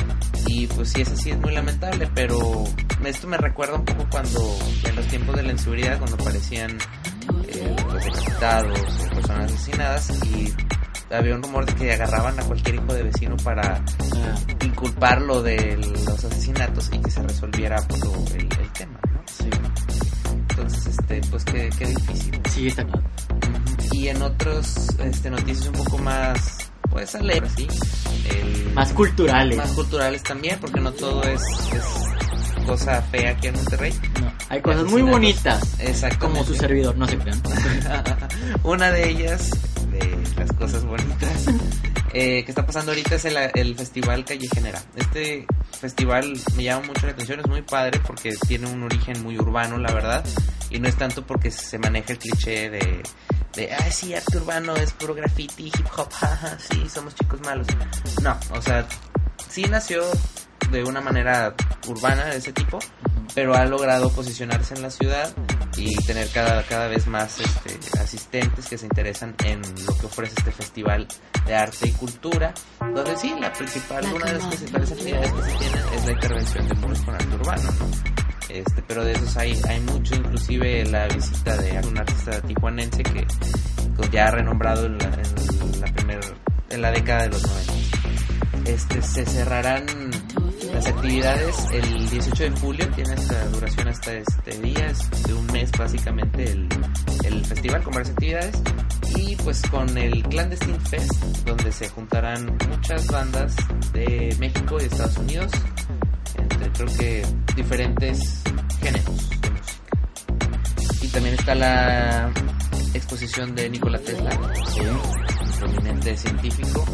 Y 0.48 0.68
pues 0.68 0.92
sí, 0.92 1.02
es 1.02 1.12
así, 1.12 1.32
es 1.32 1.40
muy 1.40 1.54
lamentable, 1.54 2.08
pero 2.14 2.64
esto 3.04 3.28
me 3.28 3.38
recuerda 3.38 3.76
un 3.76 3.86
poco 3.86 4.06
cuando, 4.12 4.58
en 4.84 4.96
los 4.96 5.08
tiempos 5.08 5.36
de 5.36 5.44
la 5.44 5.52
inseguridad, 5.54 5.98
cuando 5.98 6.16
aparecían 6.16 6.78
eh, 7.48 7.76
pues, 7.90 8.06
o 8.06 9.16
personas 9.16 9.52
asesinadas 9.52 10.10
y 10.26 10.54
había 11.14 11.36
un 11.36 11.44
rumor 11.44 11.66
de 11.66 11.74
que 11.76 11.94
agarraban 11.94 12.40
a 12.40 12.44
cualquier 12.44 12.76
hijo 12.76 12.94
de 12.94 13.04
vecino 13.04 13.38
para 13.38 13.84
Ah, 14.18 14.36
inculparlo 14.66 15.42
de 15.44 15.78
los 15.78 16.08
asesinatos 16.24 16.90
y 16.94 17.00
que 17.00 17.12
se 17.12 17.22
resolviera 17.22 17.76
pues, 17.88 18.02
lo- 18.04 18.26
el, 18.36 18.42
el 18.60 18.70
tema. 18.74 19.00
Entonces, 20.58 20.88
este, 20.88 21.22
pues 21.30 21.43
qué, 21.45 21.70
qué 21.78 21.86
difícil. 21.88 22.41
Sí, 22.49 22.68
está 22.68 22.84
claro. 22.86 23.03
Y 23.91 24.08
en 24.08 24.22
otros 24.22 24.88
este, 24.99 25.30
noticias 25.30 25.68
un 25.68 25.74
poco 25.74 25.97
más, 25.97 26.58
pues 26.89 27.14
alegres, 27.16 27.51
¿sí? 27.58 27.68
El- 28.30 28.74
Más 28.74 28.91
culturales. 28.93 29.58
más 29.58 29.72
culturales 29.72 30.24
también, 30.24 30.58
porque 30.60 30.80
no 30.80 30.91
todo 30.93 31.24
es, 31.24 31.41
es 31.74 32.66
cosa 32.66 33.01
fea 33.03 33.32
aquí 33.32 33.47
en 33.47 33.56
Monterrey. 33.56 33.93
No. 34.22 34.32
Hay 34.49 34.62
cosas 34.62 34.86
muy 34.86 35.01
bonitas. 35.01 35.62
Exactamente. 35.80 36.18
Como 36.20 36.43
su 36.45 36.56
servidor, 36.56 36.97
no 36.97 37.08
se 37.08 37.18
crean. 37.18 37.41
Una 38.64 38.91
de 38.91 39.10
ellas, 39.10 39.49
de 39.91 40.18
las 40.38 40.51
cosas 40.53 40.84
bonitas, 40.86 41.45
eh, 42.14 42.43
que 42.43 42.51
está 42.51 42.66
pasando 42.66 42.91
ahorita 42.91 43.16
es 43.16 43.26
el, 43.26 43.36
el 43.56 43.76
Festival 43.76 44.24
Calle 44.26 44.47
Genera. 44.53 44.82
Este 44.95 45.45
festival 45.76 46.34
me 46.55 46.63
llama 46.63 46.88
mucho 46.88 47.05
la 47.05 47.13
atención, 47.13 47.39
es 47.39 47.47
muy 47.47 47.61
padre 47.61 47.99
porque 48.05 48.36
tiene 48.47 48.67
un 48.67 48.84
origen 48.84 49.21
muy 49.23 49.38
urbano, 49.38 49.78
la 49.78 49.91
verdad, 49.93 50.23
y 50.69 50.80
no 50.80 50.88
es 50.88 50.95
tanto 50.97 51.26
porque 51.26 51.51
se 51.51 51.78
maneja 51.78 52.13
el 52.13 52.19
cliché 52.19 52.69
de, 52.69 53.03
de 53.55 53.73
ay, 53.73 53.91
sí, 53.91 54.13
arte 54.13 54.38
urbano 54.38 54.76
es 54.76 54.93
puro 54.93 55.13
graffiti, 55.13 55.67
hip 55.67 55.88
hop, 55.97 56.11
jaja, 56.19 56.57
sí, 56.59 56.88
somos 56.89 57.15
chicos 57.15 57.39
malos. 57.41 57.67
No, 58.21 58.38
o 58.51 58.61
sea, 58.61 58.86
sí 59.49 59.63
nació 59.63 60.03
de 60.71 60.84
una 60.84 61.01
manera 61.01 61.53
urbana 61.88 62.26
de 62.26 62.38
ese 62.38 62.51
tipo, 62.53 62.80
pero 63.34 63.55
ha 63.55 63.65
logrado 63.65 64.09
posicionarse 64.09 64.76
en 64.76 64.82
la 64.82 64.89
ciudad 64.89 65.34
y 65.78 65.95
tener 66.05 66.30
cada, 66.30 66.63
cada 66.63 66.88
vez 66.88 67.07
más 67.07 67.39
este, 67.39 67.99
asistentes 67.99 68.67
que 68.67 68.78
se 68.78 68.86
interesan 68.86 69.36
en 69.43 69.61
lo 69.61 69.97
que 69.97 70.05
ofrece 70.05 70.36
este 70.38 70.51
festival 70.51 71.07
de 71.45 71.55
arte 71.55 71.89
y 71.89 71.91
cultura, 71.91 72.53
donde 72.80 73.17
sí, 73.17 73.34
la 73.39 73.51
principal, 73.51 74.05
una 74.13 74.26
de 74.26 74.34
las 74.34 74.45
principales 74.45 74.91
actividades 74.91 75.32
que 75.32 75.41
se 75.41 75.57
tienen 75.57 75.84
es 75.93 76.05
la 76.05 76.11
intervención 76.11 76.67
de 76.67 76.73
muros 76.76 76.99
con 77.01 77.13
arte 77.15 77.36
urbano, 77.36 77.71
¿no? 77.80 78.15
Este, 78.49 78.84
pero 78.88 79.03
de 79.03 79.11
esos 79.13 79.36
hay, 79.38 79.59
hay 79.67 79.80
mucho, 79.82 80.15
inclusive 80.15 80.86
la 80.86 81.07
visita 81.07 81.57
de 81.57 81.80
un 81.86 81.97
artista 81.97 82.39
tijuanense 82.41 83.03
que 83.03 83.26
pues, 83.97 84.11
ya 84.11 84.32
renombrado 84.32 84.86
en 84.86 84.97
la, 84.97 85.05
en 85.05 85.82
la 85.82 85.88
primer, 85.93 86.19
en 86.69 86.82
la 86.82 86.91
década 86.91 87.23
de 87.23 87.30
los 87.30 87.43
90 87.45 87.73
este, 88.65 89.01
se 89.01 89.26
cerrarán 89.26 89.86
las 90.76 90.88
actividades 90.88 91.55
el 91.71 92.09
18 92.09 92.43
de 92.43 92.51
julio, 92.51 92.89
tiene 92.95 93.15
duración 93.53 93.88
hasta 93.88 94.13
este 94.13 94.59
día, 94.59 94.88
es 94.88 95.23
de 95.23 95.34
un 95.34 95.47
mes 95.47 95.71
básicamente 95.71 96.51
el, 96.51 96.67
el 97.23 97.45
festival 97.45 97.82
con 97.82 97.93
varias 97.93 98.11
actividades 98.11 98.61
y 99.15 99.38
pues 99.38 99.61
con 99.69 99.97
el 99.97 100.21
Clandestine 100.23 100.80
Fest 100.82 101.13
donde 101.45 101.71
se 101.71 101.88
juntarán 101.88 102.57
muchas 102.69 103.07
bandas 103.07 103.55
de 103.93 104.36
México 104.38 104.78
y 104.82 104.84
Estados 104.84 105.17
Unidos 105.17 105.51
entre 106.38 106.69
creo 106.71 106.97
que 106.97 107.26
diferentes 107.55 108.43
géneros. 108.82 109.30
Y 111.01 111.07
también 111.07 111.36
está 111.36 111.55
la 111.55 112.34
exposición 112.93 113.55
de 113.55 113.69
Nikola 113.69 113.99
Tesla, 113.99 114.30
prominente 115.57 116.17
científico 116.17 116.86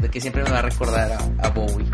de 0.00 0.10
que 0.10 0.20
siempre 0.20 0.42
me 0.44 0.50
va 0.50 0.58
a 0.60 0.62
recordar 0.62 1.18
a, 1.38 1.48
Bowie. 1.50 1.86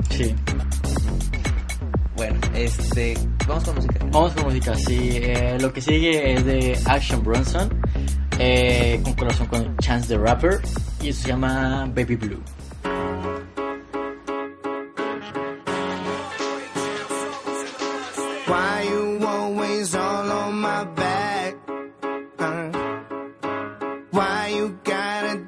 Bueno, 2.16 2.40
este, 2.54 3.14
vamos 3.46 3.64
con 3.64 3.74
música. 3.74 3.98
Vamos 4.10 4.32
con 4.32 4.44
música, 4.44 4.74
sí. 4.74 5.10
eh, 5.22 5.58
lo 5.60 5.72
que 5.72 5.80
sigue 5.82 6.32
es 6.32 6.44
de 6.44 6.78
Action 6.86 7.22
Bronson, 7.22 7.68
eh, 8.38 9.00
con 9.02 9.12
colaboración 9.14 9.48
con 9.48 9.76
Chance 9.78 10.08
the 10.08 10.18
Rapper, 10.18 10.60
y 11.02 11.10
eso 11.10 11.22
se 11.22 11.28
llama 11.28 11.86
Baby 11.94 12.16
Blue. 12.16 12.42
Why 18.46 18.88
you 18.88 19.26
always 19.26 19.94
all 19.94 20.30
on 20.30 20.60
my 20.60 20.84
back? 20.94 21.56
Uh, 22.38 22.70
why 24.12 24.48
you 24.56 24.78
gotta 24.84 25.40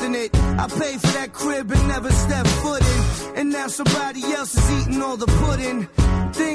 it. 0.00 0.34
I 0.34 0.68
pay 0.68 0.98
for 0.98 1.12
that 1.18 1.32
crib 1.32 1.70
and 1.70 1.88
never 1.88 2.10
stepped 2.10 2.48
foot 2.62 2.82
in. 2.82 3.38
And 3.38 3.50
now 3.50 3.68
somebody 3.68 4.22
else 4.32 4.56
is 4.56 4.70
eating 4.80 5.02
all 5.02 5.16
the 5.16 5.26
pudding. 5.26 5.88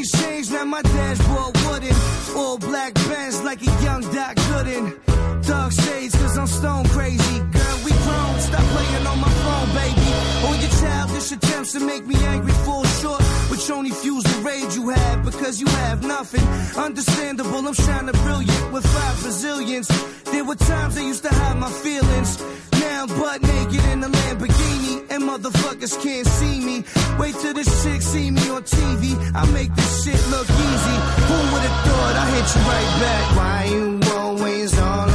Things 0.02 0.24
change, 0.24 0.52
now 0.52 0.66
my 0.66 0.82
dad's 0.82 1.20
dashboard 1.20 1.58
wooden. 1.66 1.96
All 2.36 2.58
black 2.58 2.94
bands 2.96 3.44
like 3.44 3.62
a 3.62 3.84
young 3.84 4.02
Doc 4.02 4.36
Gooden. 4.50 5.46
Dark 5.46 5.72
shades, 5.74 6.16
cause 6.16 6.38
I'm 6.40 6.48
stone 6.48 6.86
crazy. 6.90 7.38
Girl, 7.38 7.78
we 7.86 7.92
grown, 7.92 8.40
stop 8.40 8.66
playing 8.74 9.06
on 9.06 9.20
my 9.20 9.30
phone, 9.44 9.70
baby. 9.76 10.08
All 10.46 10.56
your 10.56 10.74
childish 10.82 11.32
attempts 11.32 11.74
to 11.74 11.82
make 11.82 12.08
me 12.08 12.16
angry 12.34 12.54
fall 12.66 12.84
short, 13.02 13.22
which 13.52 13.70
only 13.70 13.92
fuels 13.92 14.24
the 14.24 14.42
rage 14.42 14.76
you 14.76 14.90
have 14.90 15.24
because 15.24 15.62
you 15.62 15.68
have 15.68 16.04
nothing. 16.04 16.46
Understandable, 16.76 17.68
I'm 17.68 17.76
shining 17.76 18.16
brilliant 18.24 18.72
with 18.72 18.86
five 18.88 19.22
Brazilians. 19.22 19.88
There 20.32 20.44
were 20.44 20.56
times 20.56 20.98
I 20.98 21.02
used 21.02 21.24
to 21.24 21.30
hide 21.30 21.58
my 21.58 21.70
feelings. 21.70 22.42
Now 22.74 23.04
I'm 23.04 23.08
butt 23.20 23.44
naked 23.44 23.86
in 23.92 24.04
a 24.04 24.10
Lamborghini, 24.10 25.12
and 25.12 25.24
motherfuckers 25.30 26.02
can't 26.02 26.26
see 26.26 26.60
me. 26.60 26.86
Wait 27.20 27.36
till 27.36 27.54
this 27.54 27.84
chick 27.84 28.02
see 28.02 28.32
me 28.32 28.50
on 28.50 28.64
TV. 28.64 29.04
I 29.36 29.46
make 29.52 29.74
this 29.76 29.91
shit 29.92 30.22
look 30.30 30.50
easy. 30.50 30.98
Who 31.28 31.38
would've 31.52 31.78
thought 31.86 32.16
I 32.24 32.26
hit 32.34 32.48
you 32.56 32.62
right 32.74 32.92
back? 33.04 33.26
Why 33.38 33.58
you 33.74 34.00
always 34.18 34.80
on 34.80 35.11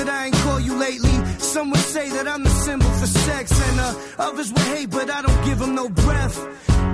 that 0.00 0.08
I 0.08 0.26
ain't 0.26 0.34
call 0.46 0.60
you 0.60 0.74
lately. 0.76 1.14
Some 1.38 1.70
would 1.70 1.86
say 1.94 2.08
that 2.10 2.26
I'm 2.26 2.42
the 2.42 2.54
symbol 2.66 2.90
for 3.00 3.06
sex, 3.06 3.44
and 3.68 3.80
uh, 3.80 3.94
others 4.18 4.52
would 4.52 4.68
hate, 4.74 4.90
but 4.90 5.10
I 5.10 5.20
don't 5.22 5.44
give 5.44 5.58
them 5.58 5.74
no 5.74 5.88
breath. 5.88 6.36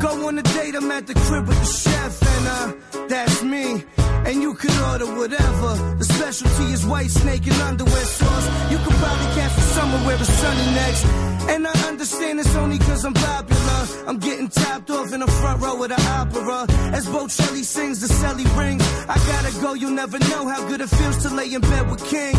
Go 0.00 0.26
on 0.26 0.38
a 0.38 0.42
date, 0.42 0.74
I'm 0.74 0.90
at 0.90 1.07
the 1.07 1.14
crib 1.14 1.46
with 1.46 1.59
the 1.59 1.72
chef, 1.84 2.12
and 2.34 2.46
uh, 2.57 3.07
that's 3.09 3.42
me. 3.42 3.84
And 4.28 4.42
you 4.42 4.54
could 4.54 4.76
order 4.90 5.07
whatever. 5.20 5.70
The 6.00 6.04
specialty 6.04 6.72
is 6.72 6.84
white 6.84 7.11
snake 7.11 7.46
and 7.46 7.61
underwear 7.62 8.04
sauce. 8.18 8.65
Probably 9.07 9.30
catch 9.38 9.57
me 9.57 9.62
somewhere 9.76 10.02
where 10.07 10.16
it's 10.16 10.32
sunny 10.42 10.66
next. 10.82 11.04
And 11.52 11.62
I 11.64 11.74
understand 11.86 12.40
it's 12.40 12.57
only 12.57 12.78
cause 12.78 13.04
I'm 13.04 13.14
popular. 13.14 13.80
I'm 14.09 14.18
getting 14.18 14.48
topped 14.48 14.90
off 14.90 15.12
in 15.12 15.20
the 15.20 15.30
front 15.38 15.62
row 15.62 15.80
of 15.84 15.88
the 15.94 16.00
opera. 16.20 16.66
As 16.96 17.07
Bocelli 17.07 17.62
sings, 17.62 18.00
the 18.00 18.09
celly 18.09 18.46
rings. 18.59 18.82
I 19.09 19.16
gotta 19.32 19.52
go, 19.62 19.74
you'll 19.74 19.98
never 20.04 20.18
know 20.18 20.48
how 20.48 20.66
good 20.68 20.80
it 20.80 20.88
feels 20.88 21.18
to 21.22 21.28
lay 21.38 21.54
in 21.54 21.61
bed 21.61 21.88
with 21.88 22.02
King. 22.11 22.34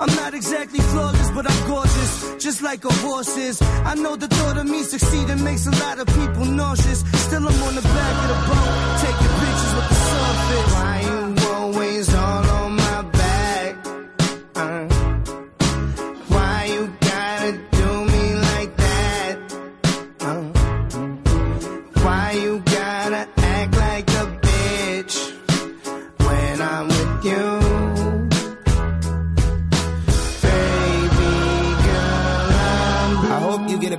I'm 0.00 0.12
not 0.22 0.34
exactly 0.34 0.80
flawless, 0.80 1.30
but 1.30 1.44
I'm 1.48 1.60
gorgeous, 1.68 2.12
just 2.44 2.60
like 2.60 2.84
a 2.84 2.92
horse 3.04 3.36
is. 3.36 3.62
I 3.62 3.94
know 3.94 4.16
the 4.16 4.26
thought 4.26 4.56
of 4.58 4.66
me 4.66 4.82
succeeding 4.82 5.44
makes 5.44 5.66
a 5.68 5.74
lot 5.84 6.00
of 6.00 6.06
people 6.08 6.44
nauseous. 6.44 7.00
Still, 7.26 7.46
I'm 7.46 7.62
on 7.68 7.74
the 7.76 7.82
back 7.82 8.14
of 8.22 8.28
the 8.32 8.38
boat, 8.48 8.72
taking 9.06 9.32
pictures 9.42 9.74
with 9.78 9.88
the 9.92 9.98
sawfish. 10.10 10.72
Why 10.74 10.96
you 11.06 11.52
always 11.54 12.14
on 12.14 12.49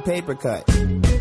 paper 0.01 0.35
cut 0.35 0.67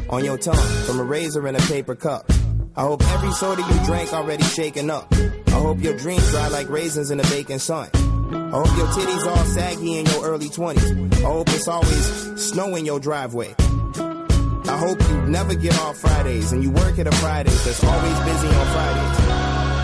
on 0.09 0.25
your 0.25 0.39
tongue 0.39 0.57
from 0.87 0.99
a 0.99 1.05
razor 1.05 1.47
and 1.47 1.57
a 1.57 1.61
paper 1.63 1.95
cup. 1.95 2.31
I 2.77 2.83
hope 2.83 3.03
every 3.03 3.33
soda 3.33 3.63
you 3.63 3.85
drank 3.85 4.13
already 4.13 4.43
shaken 4.43 4.91
up. 4.91 5.13
I 5.49 5.51
hope 5.53 5.81
your 5.83 5.97
dreams 5.97 6.29
dry 6.31 6.49
like 6.49 6.69
raisins 6.69 7.11
in 7.11 7.19
the 7.19 7.25
baking 7.25 7.59
sun. 7.59 7.89
I 7.95 8.51
hope 8.51 8.77
your 8.77 8.87
titties 8.89 9.27
all 9.27 9.45
saggy 9.45 9.99
in 9.99 10.07
your 10.07 10.25
early 10.25 10.49
20s. 10.49 11.15
I 11.15 11.27
hope 11.27 11.49
it's 11.51 11.69
always 11.69 12.41
snow 12.41 12.75
in 12.77 12.85
your 12.87 13.01
driveway. 13.01 13.55
I 13.59 14.77
hope 14.79 15.01
you 15.09 15.23
never 15.23 15.55
get 15.55 15.79
off 15.81 15.99
Fridays 15.99 16.53
and 16.53 16.63
you 16.63 16.71
work 16.71 16.99
at 16.99 17.07
a 17.07 17.13
Fridays 17.13 17.65
that's 17.65 17.85
always 17.85 18.19
busy 18.21 18.49
on 18.49 18.67
Fridays. 18.67 19.19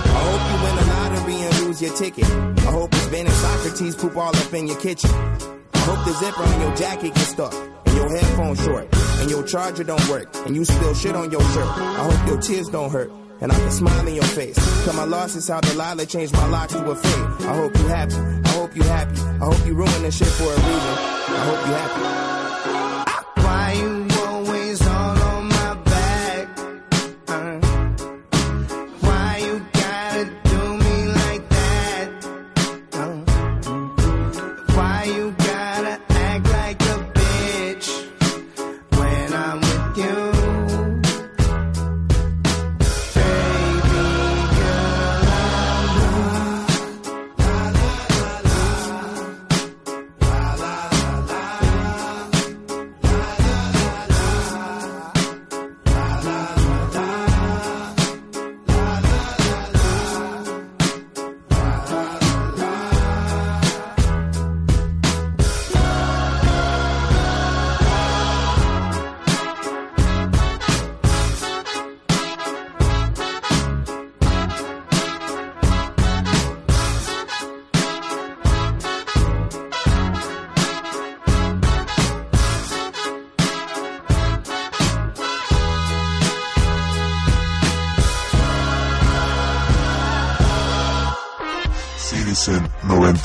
I 0.07 0.21
hope 0.29 0.43
you 0.51 0.65
win 0.65 0.77
the 0.77 0.87
lottery 0.93 1.35
and 1.35 1.67
lose 1.67 1.83
your 1.83 1.95
ticket. 1.97 2.25
I 2.25 2.71
hope 2.71 2.95
it's 2.95 3.07
Ben 3.09 3.27
and 3.27 3.35
Socrates 3.35 3.97
poop 3.97 4.17
all 4.17 4.35
up 4.35 4.55
in 4.55 4.69
your 4.69 4.79
kitchen. 4.81 5.11
I 5.11 5.79
hope 5.79 6.05
the 6.05 6.13
zipper 6.15 6.43
on 6.43 6.61
your 6.61 6.77
jacket 6.77 7.15
gets 7.15 7.29
stuck 7.29 7.76
your 7.97 8.09
headphones 8.11 8.63
short 8.63 8.89
and 9.21 9.31
your 9.31 9.43
charger 9.43 9.85
don't 9.85 10.09
work 10.09 10.29
and 10.47 10.55
you 10.55 10.65
spill 10.65 10.95
shit 10.95 11.17
on 11.17 11.31
your 11.31 11.41
shirt. 11.41 11.67
I 11.67 12.11
hope 12.11 12.29
your 12.29 12.41
tears 12.41 12.69
don't 12.69 12.91
hurt 12.91 13.11
and 13.41 13.51
I 13.51 13.57
can 13.57 13.71
smile 13.71 14.07
in 14.07 14.15
your 14.15 14.25
face. 14.25 14.57
Cut 14.85 14.95
my 14.95 15.05
losses 15.05 15.51
out 15.51 15.63
Delilah, 15.65 16.07
changed 16.07 16.35
my 16.35 16.47
locks 16.47 16.73
to 16.75 16.91
a 16.91 16.95
fade. 16.95 17.47
I 17.49 17.57
hope 17.57 17.77
you 17.77 17.87
happy. 17.89 18.15
I 18.15 18.49
hope 18.51 18.77
you 18.77 18.83
happy. 18.83 19.21
I 19.21 19.45
hope 19.45 19.67
you 19.67 19.75
ruin 19.75 20.03
this 20.03 20.17
shit 20.19 20.29
for 20.29 20.45
a 20.45 20.57
reason. 20.57 20.95
I 21.29 21.43
hope 21.49 21.67
you 21.67 21.73
happy. 21.75 23.43
Why 23.43 23.73
you 23.73 24.06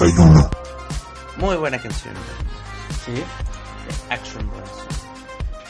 91. 0.05 0.49
Muy 1.37 1.55
buena 1.57 1.77
canción. 1.79 2.15
Sí. 3.05 3.23
Action 4.09 4.49
Bros. 4.49 4.69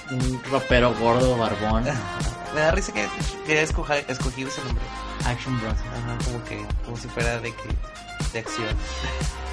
Un 0.10 0.42
rapero 0.50 0.94
gordo, 0.96 1.38
barbón. 1.38 1.84
Me 2.56 2.62
da 2.62 2.72
risa 2.72 2.94
que, 2.94 3.06
que 3.46 3.62
escoja- 3.62 3.98
escogido 4.08 4.48
ese 4.48 4.64
nombre. 4.64 4.84
Action 5.26 5.60
Bros. 5.60 5.74
Ajá, 5.74 6.18
como 6.24 6.42
que, 6.46 6.66
como 6.86 6.96
si 6.96 7.10
fuera 7.10 7.40
de 7.42 7.54
que, 7.54 7.70
de 8.32 8.40
acción. 8.40 8.70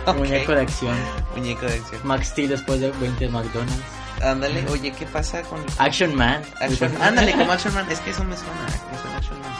Muñeco 0.17 0.53
de 0.53 0.61
acción. 0.63 0.97
Muñeco 1.35 1.67
de 1.67 1.75
acción. 1.75 2.01
Max 2.05 2.29
Steel 2.29 2.51
después 2.51 2.79
de 2.81 2.93
20 2.93 3.29
McDonald's. 3.31 3.83
Ándale, 4.23 4.65
oye, 4.71 4.93
¿qué 4.93 5.07
pasa 5.07 5.43
con 5.43 5.59
Action 5.79 6.15
Man. 6.15 6.41
Action? 6.61 6.91
Ándale, 7.03 7.33
como 7.33 7.51
Action 7.51 7.75
Man. 7.75 7.91
Es 7.91 7.99
que 7.99 8.11
eso 8.11 8.23
me 8.23 8.37
suena, 8.37 8.53
me 8.93 8.99
suena 9.01 9.17
Action 9.19 9.41
Man. 9.41 9.53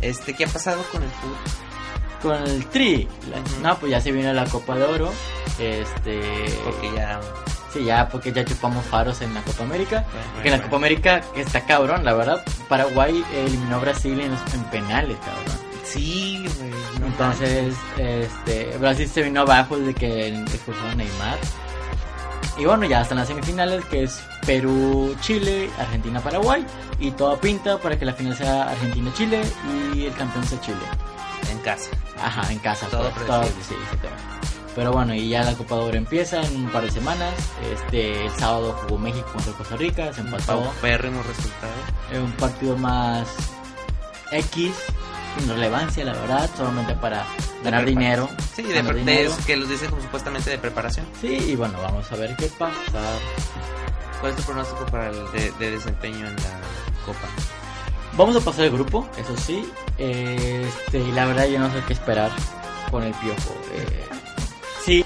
Este, 0.00 0.32
¿qué 0.34 0.44
ha 0.44 0.48
pasado 0.48 0.82
con 0.92 1.02
el 1.02 1.10
fútbol? 1.10 1.36
Con 2.22 2.34
el 2.42 2.66
Tri. 2.66 3.08
La-. 3.30 3.68
No, 3.70 3.78
pues 3.78 3.92
ya 3.92 4.00
se 4.00 4.12
viene 4.12 4.32
la 4.34 4.44
Copa 4.46 4.74
de 4.74 4.84
Oro. 4.84 5.12
Este. 5.58 6.20
Porque 6.64 6.90
ya. 6.94 7.20
Sí, 7.72 7.84
ya, 7.84 8.08
porque 8.08 8.32
ya 8.32 8.44
chupamos 8.44 8.84
faros 8.86 9.20
en 9.20 9.34
la 9.34 9.42
Copa 9.42 9.64
América. 9.64 10.04
Bueno, 10.12 10.42
Que 10.42 10.48
en 10.48 10.56
la. 10.58 10.62
Copa 10.64 10.76
América 10.76 11.20
está 11.34 11.60
cabrón, 11.66 12.04
la 12.04 12.14
verdad. 12.14 12.42
Paraguay 12.68 13.24
eliminó 13.34 13.76
a 13.76 13.78
Brasil 13.80 14.18
en, 14.20 14.30
los- 14.32 14.54
en 14.54 14.64
penales, 14.64 15.18
cabrón. 15.18 15.66
Sí, 15.84 16.46
güey. 16.58 16.70
no 17.00 17.06
Entonces, 17.06 17.74
este, 17.96 18.76
Brasil 18.78 19.08
se 19.08 19.22
vino 19.22 19.42
abajo 19.42 19.78
desde 19.78 19.94
que 19.94 20.28
expulsaron 20.28 20.90
a 20.90 20.94
Neymar. 20.96 21.38
Y 22.58 22.64
bueno, 22.64 22.86
ya 22.86 23.02
están 23.02 23.18
las 23.18 23.28
semifinales, 23.28 23.84
que 23.84 24.04
es 24.04 24.18
Perú-Chile, 24.46 25.70
Argentina-Paraguay. 25.78 26.64
Y 26.98 27.10
todo 27.10 27.38
pinta 27.38 27.78
para 27.78 27.98
que 27.98 28.04
la 28.06 28.14
final 28.14 28.34
sea 28.36 28.70
Argentina-Chile 28.70 29.42
y 29.94 30.06
el 30.06 30.14
campeón 30.14 30.44
sea 30.46 30.60
Chile. 30.62 30.78
En 31.66 31.74
casa. 31.74 31.90
Ajá, 32.22 32.52
en 32.52 32.58
casa. 32.60 32.86
Todo 32.86 33.10
pues, 33.10 33.24
predecible. 33.24 33.86
sí. 33.90 34.08
Pero 34.76 34.92
bueno, 34.92 35.14
y 35.14 35.30
ya 35.30 35.42
la 35.42 35.54
Copa 35.54 35.74
de 35.76 35.80
Oro 35.80 35.96
empieza 35.96 36.40
en 36.42 36.54
un 36.54 36.70
par 36.70 36.84
de 36.84 36.90
semanas. 36.92 37.34
Este, 37.72 38.26
el 38.26 38.30
sábado 38.32 38.78
jugó 38.82 38.98
México 38.98 39.26
contra 39.32 39.52
Costa 39.54 39.76
Rica, 39.76 40.12
se 40.12 40.20
empató. 40.20 40.60
Paupérrimo 40.60 41.22
resultado. 41.22 41.72
Es 42.12 42.18
un 42.18 42.30
partido 42.32 42.76
más 42.76 43.26
X, 44.30 44.72
sin 45.36 45.48
relevancia, 45.48 46.04
la 46.04 46.12
verdad, 46.12 46.48
solamente 46.56 46.94
para 46.94 47.26
ganar 47.64 47.84
dinero. 47.84 48.28
Sí, 48.54 48.62
de, 48.62 48.74
ganar 48.74 48.94
dinero. 48.94 49.32
que 49.44 49.56
los 49.56 49.68
dicen 49.68 49.90
como 49.90 50.02
supuestamente 50.02 50.50
de 50.50 50.58
preparación. 50.58 51.06
Sí, 51.20 51.36
y 51.36 51.56
bueno, 51.56 51.80
vamos 51.82 52.12
a 52.12 52.16
ver 52.16 52.36
qué 52.36 52.46
pasa. 52.46 53.18
¿Cuál 54.20 54.32
es 54.32 54.36
tu 54.38 54.44
pronóstico 54.44 54.86
para 54.86 55.08
el 55.08 55.32
de, 55.32 55.50
de 55.58 55.70
desempeño 55.72 56.28
en 56.28 56.36
la 56.36 56.60
Copa? 57.04 57.26
Vamos 58.16 58.34
a 58.36 58.40
pasar 58.40 58.64
el 58.64 58.70
grupo, 58.70 59.06
eso 59.18 59.36
sí. 59.36 59.70
Este, 59.98 60.98
y 60.98 61.12
la 61.12 61.26
verdad 61.26 61.46
yo 61.46 61.58
no 61.58 61.70
sé 61.70 61.82
qué 61.86 61.92
esperar 61.92 62.30
con 62.90 63.02
el 63.02 63.12
piojo. 63.14 63.54
Eh, 63.74 64.06
sí, 64.84 65.04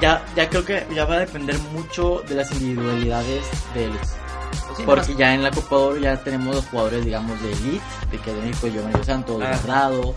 ya, 0.00 0.24
ya 0.36 0.48
creo 0.48 0.64
que 0.64 0.86
ya 0.94 1.04
va 1.06 1.16
a 1.16 1.18
depender 1.20 1.58
mucho 1.72 2.22
de 2.28 2.36
las 2.36 2.50
individualidades 2.52 3.44
de 3.74 3.88
los 3.88 3.96
Pues 3.98 4.76
sí, 4.76 4.82
Porque 4.86 5.14
ya 5.16 5.34
en 5.34 5.42
la 5.42 5.50
Copa 5.50 5.76
Oro 5.76 5.96
ya 5.96 6.22
tenemos 6.22 6.54
los 6.54 6.66
jugadores, 6.66 7.04
digamos, 7.04 7.40
de 7.42 7.52
elite, 7.52 7.84
de 8.12 8.18
que 8.18 8.32
de 8.32 8.40
México, 8.42 8.68
Giovanni 8.68 9.04
Santos, 9.04 9.42
Ah. 9.42 9.48
Guardado, 9.48 10.14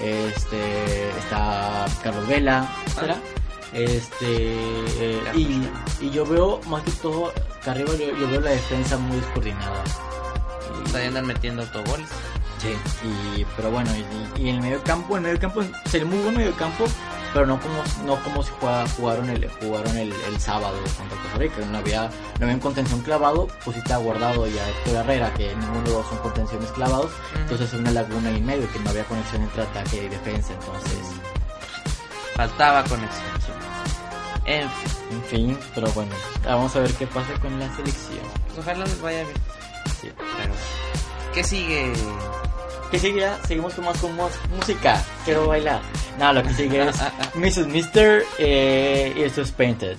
este, 0.00 1.08
está 1.18 1.86
Carlos 2.02 2.26
Vela, 2.28 2.68
etcétera. 2.86 3.16
Este, 3.72 4.26
eh, 4.26 5.20
y, 5.34 5.44
Vela. 5.46 5.70
y 6.00 6.10
yo 6.10 6.24
veo 6.26 6.60
más 6.68 6.82
que 6.84 6.90
todo 6.92 7.32
que 7.62 7.70
arriba 7.70 7.90
yo, 7.98 8.16
yo 8.18 8.28
veo 8.30 8.40
la 8.40 8.50
defensa 8.50 8.98
muy 8.98 9.16
descoordinada. 9.16 9.82
Y- 10.80 10.84
Todavía 10.88 11.08
andan 11.08 11.26
metiendo 11.26 11.62
autogoles. 11.62 12.08
Sí, 12.58 12.74
y, 13.06 13.44
pero 13.56 13.70
bueno, 13.70 13.90
y, 14.36 14.40
y 14.42 14.48
en 14.48 14.56
el 14.56 14.62
medio 14.62 14.82
campo, 14.84 15.18
en 15.18 15.26
el 15.26 15.32
medio 15.32 15.40
campo 15.40 15.62
sería 15.90 16.06
muy 16.06 16.18
buen 16.20 16.34
medio 16.36 16.54
campo, 16.56 16.84
pero 17.34 17.44
no 17.46 17.60
como, 17.60 17.82
no 18.06 18.22
como 18.22 18.42
si 18.42 18.50
jugaron 18.96 19.28
el, 19.28 19.50
jugaron 19.60 19.94
el, 19.98 20.12
el 20.12 20.40
sábado 20.40 20.74
contra 20.96 21.18
Costa 21.20 21.38
Rica, 21.38 21.56
no 21.70 21.78
había, 21.78 22.02
no 22.38 22.44
había 22.46 22.54
un 22.54 22.60
contención 22.60 23.00
clavado, 23.02 23.48
pusiste 23.64 23.92
a 23.92 23.98
Guardado 23.98 24.46
y 24.46 24.56
a 24.56 24.68
Héctor 24.70 24.94
Herrera, 24.96 25.34
que 25.34 25.54
ninguno 25.56 25.82
de 25.82 25.90
los 25.90 26.06
son 26.08 26.18
contenciones 26.18 26.70
clavados, 26.70 27.10
entonces 27.36 27.70
hay 27.74 27.80
una 27.80 27.90
laguna 27.90 28.30
en 28.30 28.46
medio, 28.46 28.72
que 28.72 28.78
no 28.78 28.90
había 28.90 29.04
conexión 29.04 29.42
entre 29.42 29.62
ataque 29.62 30.04
y 30.04 30.08
defensa, 30.08 30.52
entonces, 30.54 30.98
Faltaba 32.34 32.82
conexión. 32.84 33.24
En 34.46 34.68
fin, 34.70 34.90
en 35.10 35.22
fin, 35.24 35.58
pero 35.74 35.88
bueno, 35.92 36.12
vamos 36.44 36.74
a 36.76 36.80
ver 36.80 36.92
qué 36.94 37.06
pasa 37.06 37.32
con 37.40 37.58
la 37.58 37.74
selección. 37.76 38.26
pues 38.46 38.58
ojalá 38.58 38.84
les 38.84 39.00
vaya 39.00 39.22
bien. 39.22 39.34
Sí. 40.00 40.10
¿qué 41.34 41.44
sigue? 41.44 41.92
¿Qué 42.90 42.98
sigue? 42.98 43.20
ya? 43.20 43.38
Seguimos 43.46 43.74
con 43.74 43.84
más 43.84 43.98
con 43.98 44.16
más 44.16 44.32
música. 44.56 45.02
Quiero 45.24 45.48
bailar. 45.48 45.80
No, 46.18 46.32
lo 46.32 46.42
que 46.42 46.52
sigue 46.54 46.88
es 46.88 46.96
Mrs. 47.34 47.66
Mister 47.66 48.24
eh, 48.38 49.12
y 49.16 49.22
esto 49.22 49.42
es 49.42 49.50
Painted. 49.50 49.96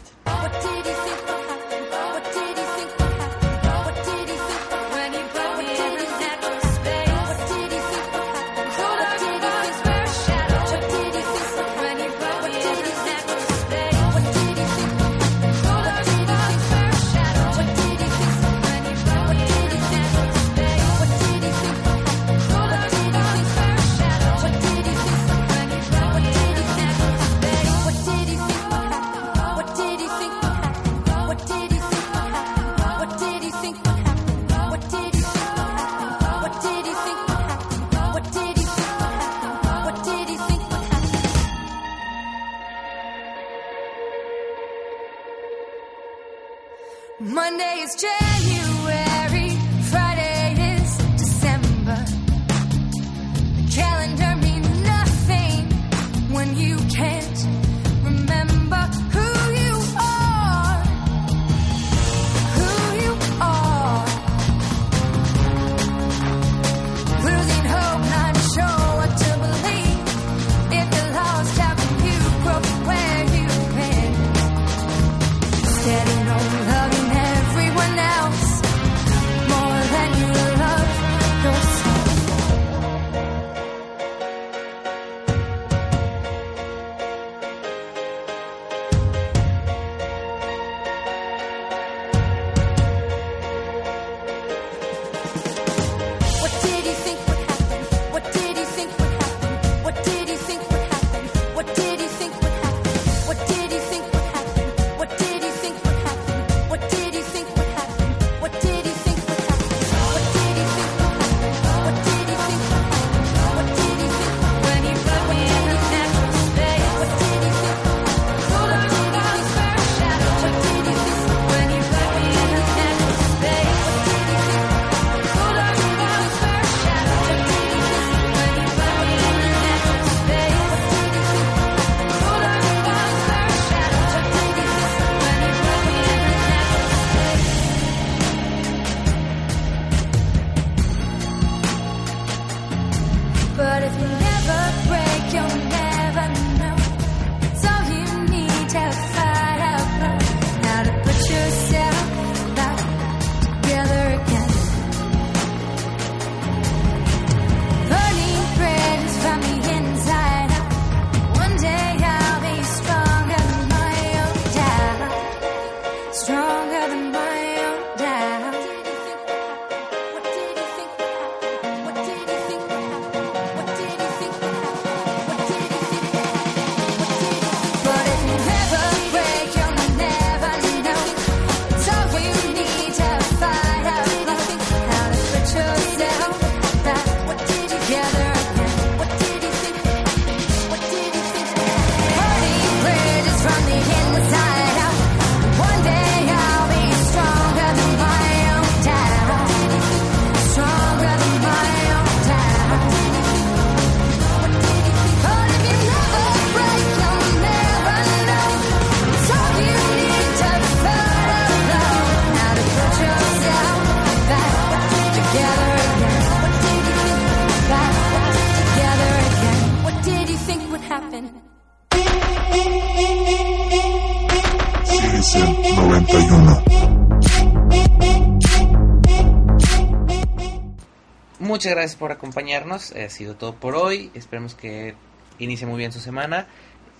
Muchas 231.65 231.77
gracias 231.77 231.95
por 231.95 232.11
acompañarnos. 232.11 232.91
Ha 232.91 233.09
sido 233.09 233.33
todo 233.37 233.55
por 233.55 233.73
hoy. 233.73 234.11
Esperemos 234.13 234.53
que 234.53 234.93
inicie 235.39 235.65
muy 235.65 235.79
bien 235.79 235.91
su 235.91 235.99
semana. 235.99 236.45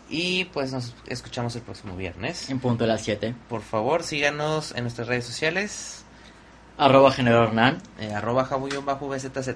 Y 0.09 0.45
pues 0.45 0.73
nos 0.73 0.95
escuchamos 1.05 1.55
el 1.55 1.61
próximo 1.61 1.95
viernes. 1.95 2.49
En 2.49 2.59
punto 2.59 2.83
de 2.85 2.87
las 2.87 3.03
7. 3.03 3.35
Por 3.47 3.61
favor, 3.61 4.01
síganos 4.01 4.73
en 4.75 4.81
nuestras 4.81 5.07
redes 5.07 5.23
sociales. 5.23 6.03
Arroba 6.79 7.11
General 7.11 7.43
Hernán. 7.43 7.77
eh, 7.99 8.11
arroba 8.11 8.43
jabu-bzz. 8.43 9.55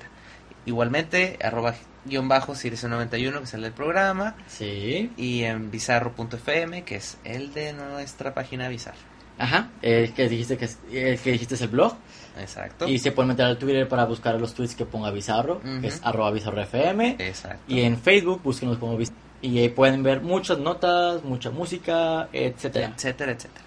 Igualmente, 0.68 1.40
arroba 1.42 1.74
guion 2.06 2.28
bajo 2.28 2.54
Sirius 2.54 2.84
91 2.84 3.40
que 3.40 3.48
sale 3.48 3.66
el 3.66 3.74
programa. 3.74 4.36
Sí. 4.48 5.12
Y 5.18 5.42
en 5.42 5.72
bizarro.fm 5.72 6.84
que 6.84 6.98
es 6.98 7.18
el 7.24 7.52
de 7.56 7.74
nuestra 7.74 8.36
página 8.36 8.70
Bizarro. 8.70 9.00
Ajá. 9.40 9.70
El 9.82 10.14
que 10.14 10.30
dijiste 10.30 10.58
que 10.58 10.66
es, 10.66 10.78
el 10.92 11.18
que 11.18 11.32
dijiste 11.32 11.56
es 11.56 11.62
el 11.62 11.70
blog. 11.70 11.96
Exacto. 12.38 12.88
Y 12.88 13.00
se 13.00 13.12
pueden 13.12 13.30
meter 13.30 13.46
al 13.46 13.58
Twitter 13.58 13.88
para 13.88 14.06
buscar 14.06 14.40
los 14.40 14.54
tweets 14.54 14.76
que 14.76 14.86
ponga 14.86 15.12
Bizarro, 15.12 15.62
que 15.62 15.88
es 15.88 16.00
arroba 16.04 16.32
Bizarro 16.32 16.62
FM. 16.62 17.16
Exacto. 17.20 17.64
Y 17.68 17.82
en 17.82 17.98
Facebook 17.98 18.42
búsquenos 18.44 18.78
como 18.78 18.98
Bizarro. 18.98 19.20
Y 19.42 19.60
ahí 19.60 19.70
pueden 19.70 20.04
ver 20.04 20.22
muchas 20.22 20.60
notas, 20.60 21.24
mucha 21.24 21.50
música, 21.50 22.28
etcétera. 22.34 22.94
etcétera, 22.96 23.32
etcétera. 23.32 23.66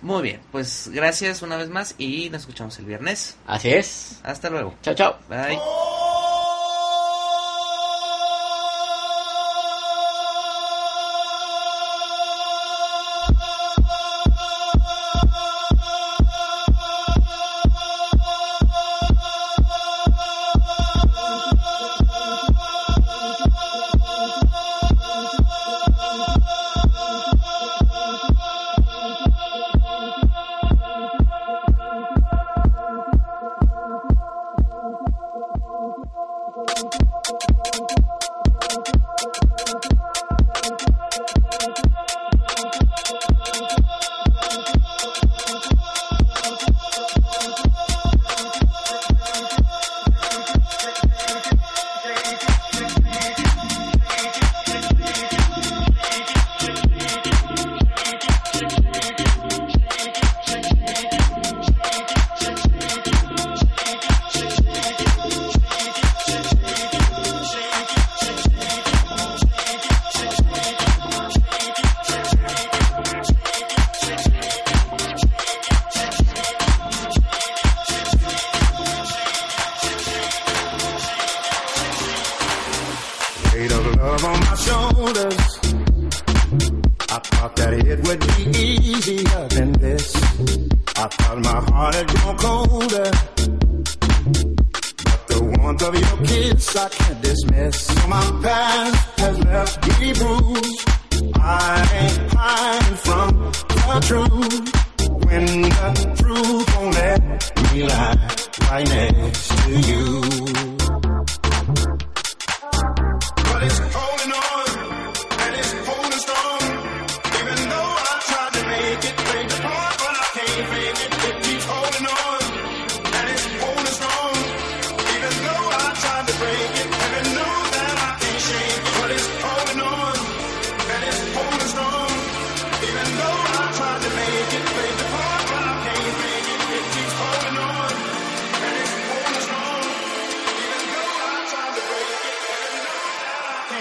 Muy 0.00 0.22
bien, 0.22 0.40
pues 0.50 0.90
gracias 0.92 1.42
una 1.42 1.56
vez 1.56 1.68
más 1.68 1.94
y 1.96 2.28
nos 2.30 2.42
escuchamos 2.42 2.76
el 2.80 2.86
viernes. 2.86 3.36
Así 3.46 3.70
es. 3.70 4.20
Hasta 4.24 4.50
luego. 4.50 4.74
Chao, 4.82 4.94
chao. 4.94 5.16
Bye. 5.28 5.58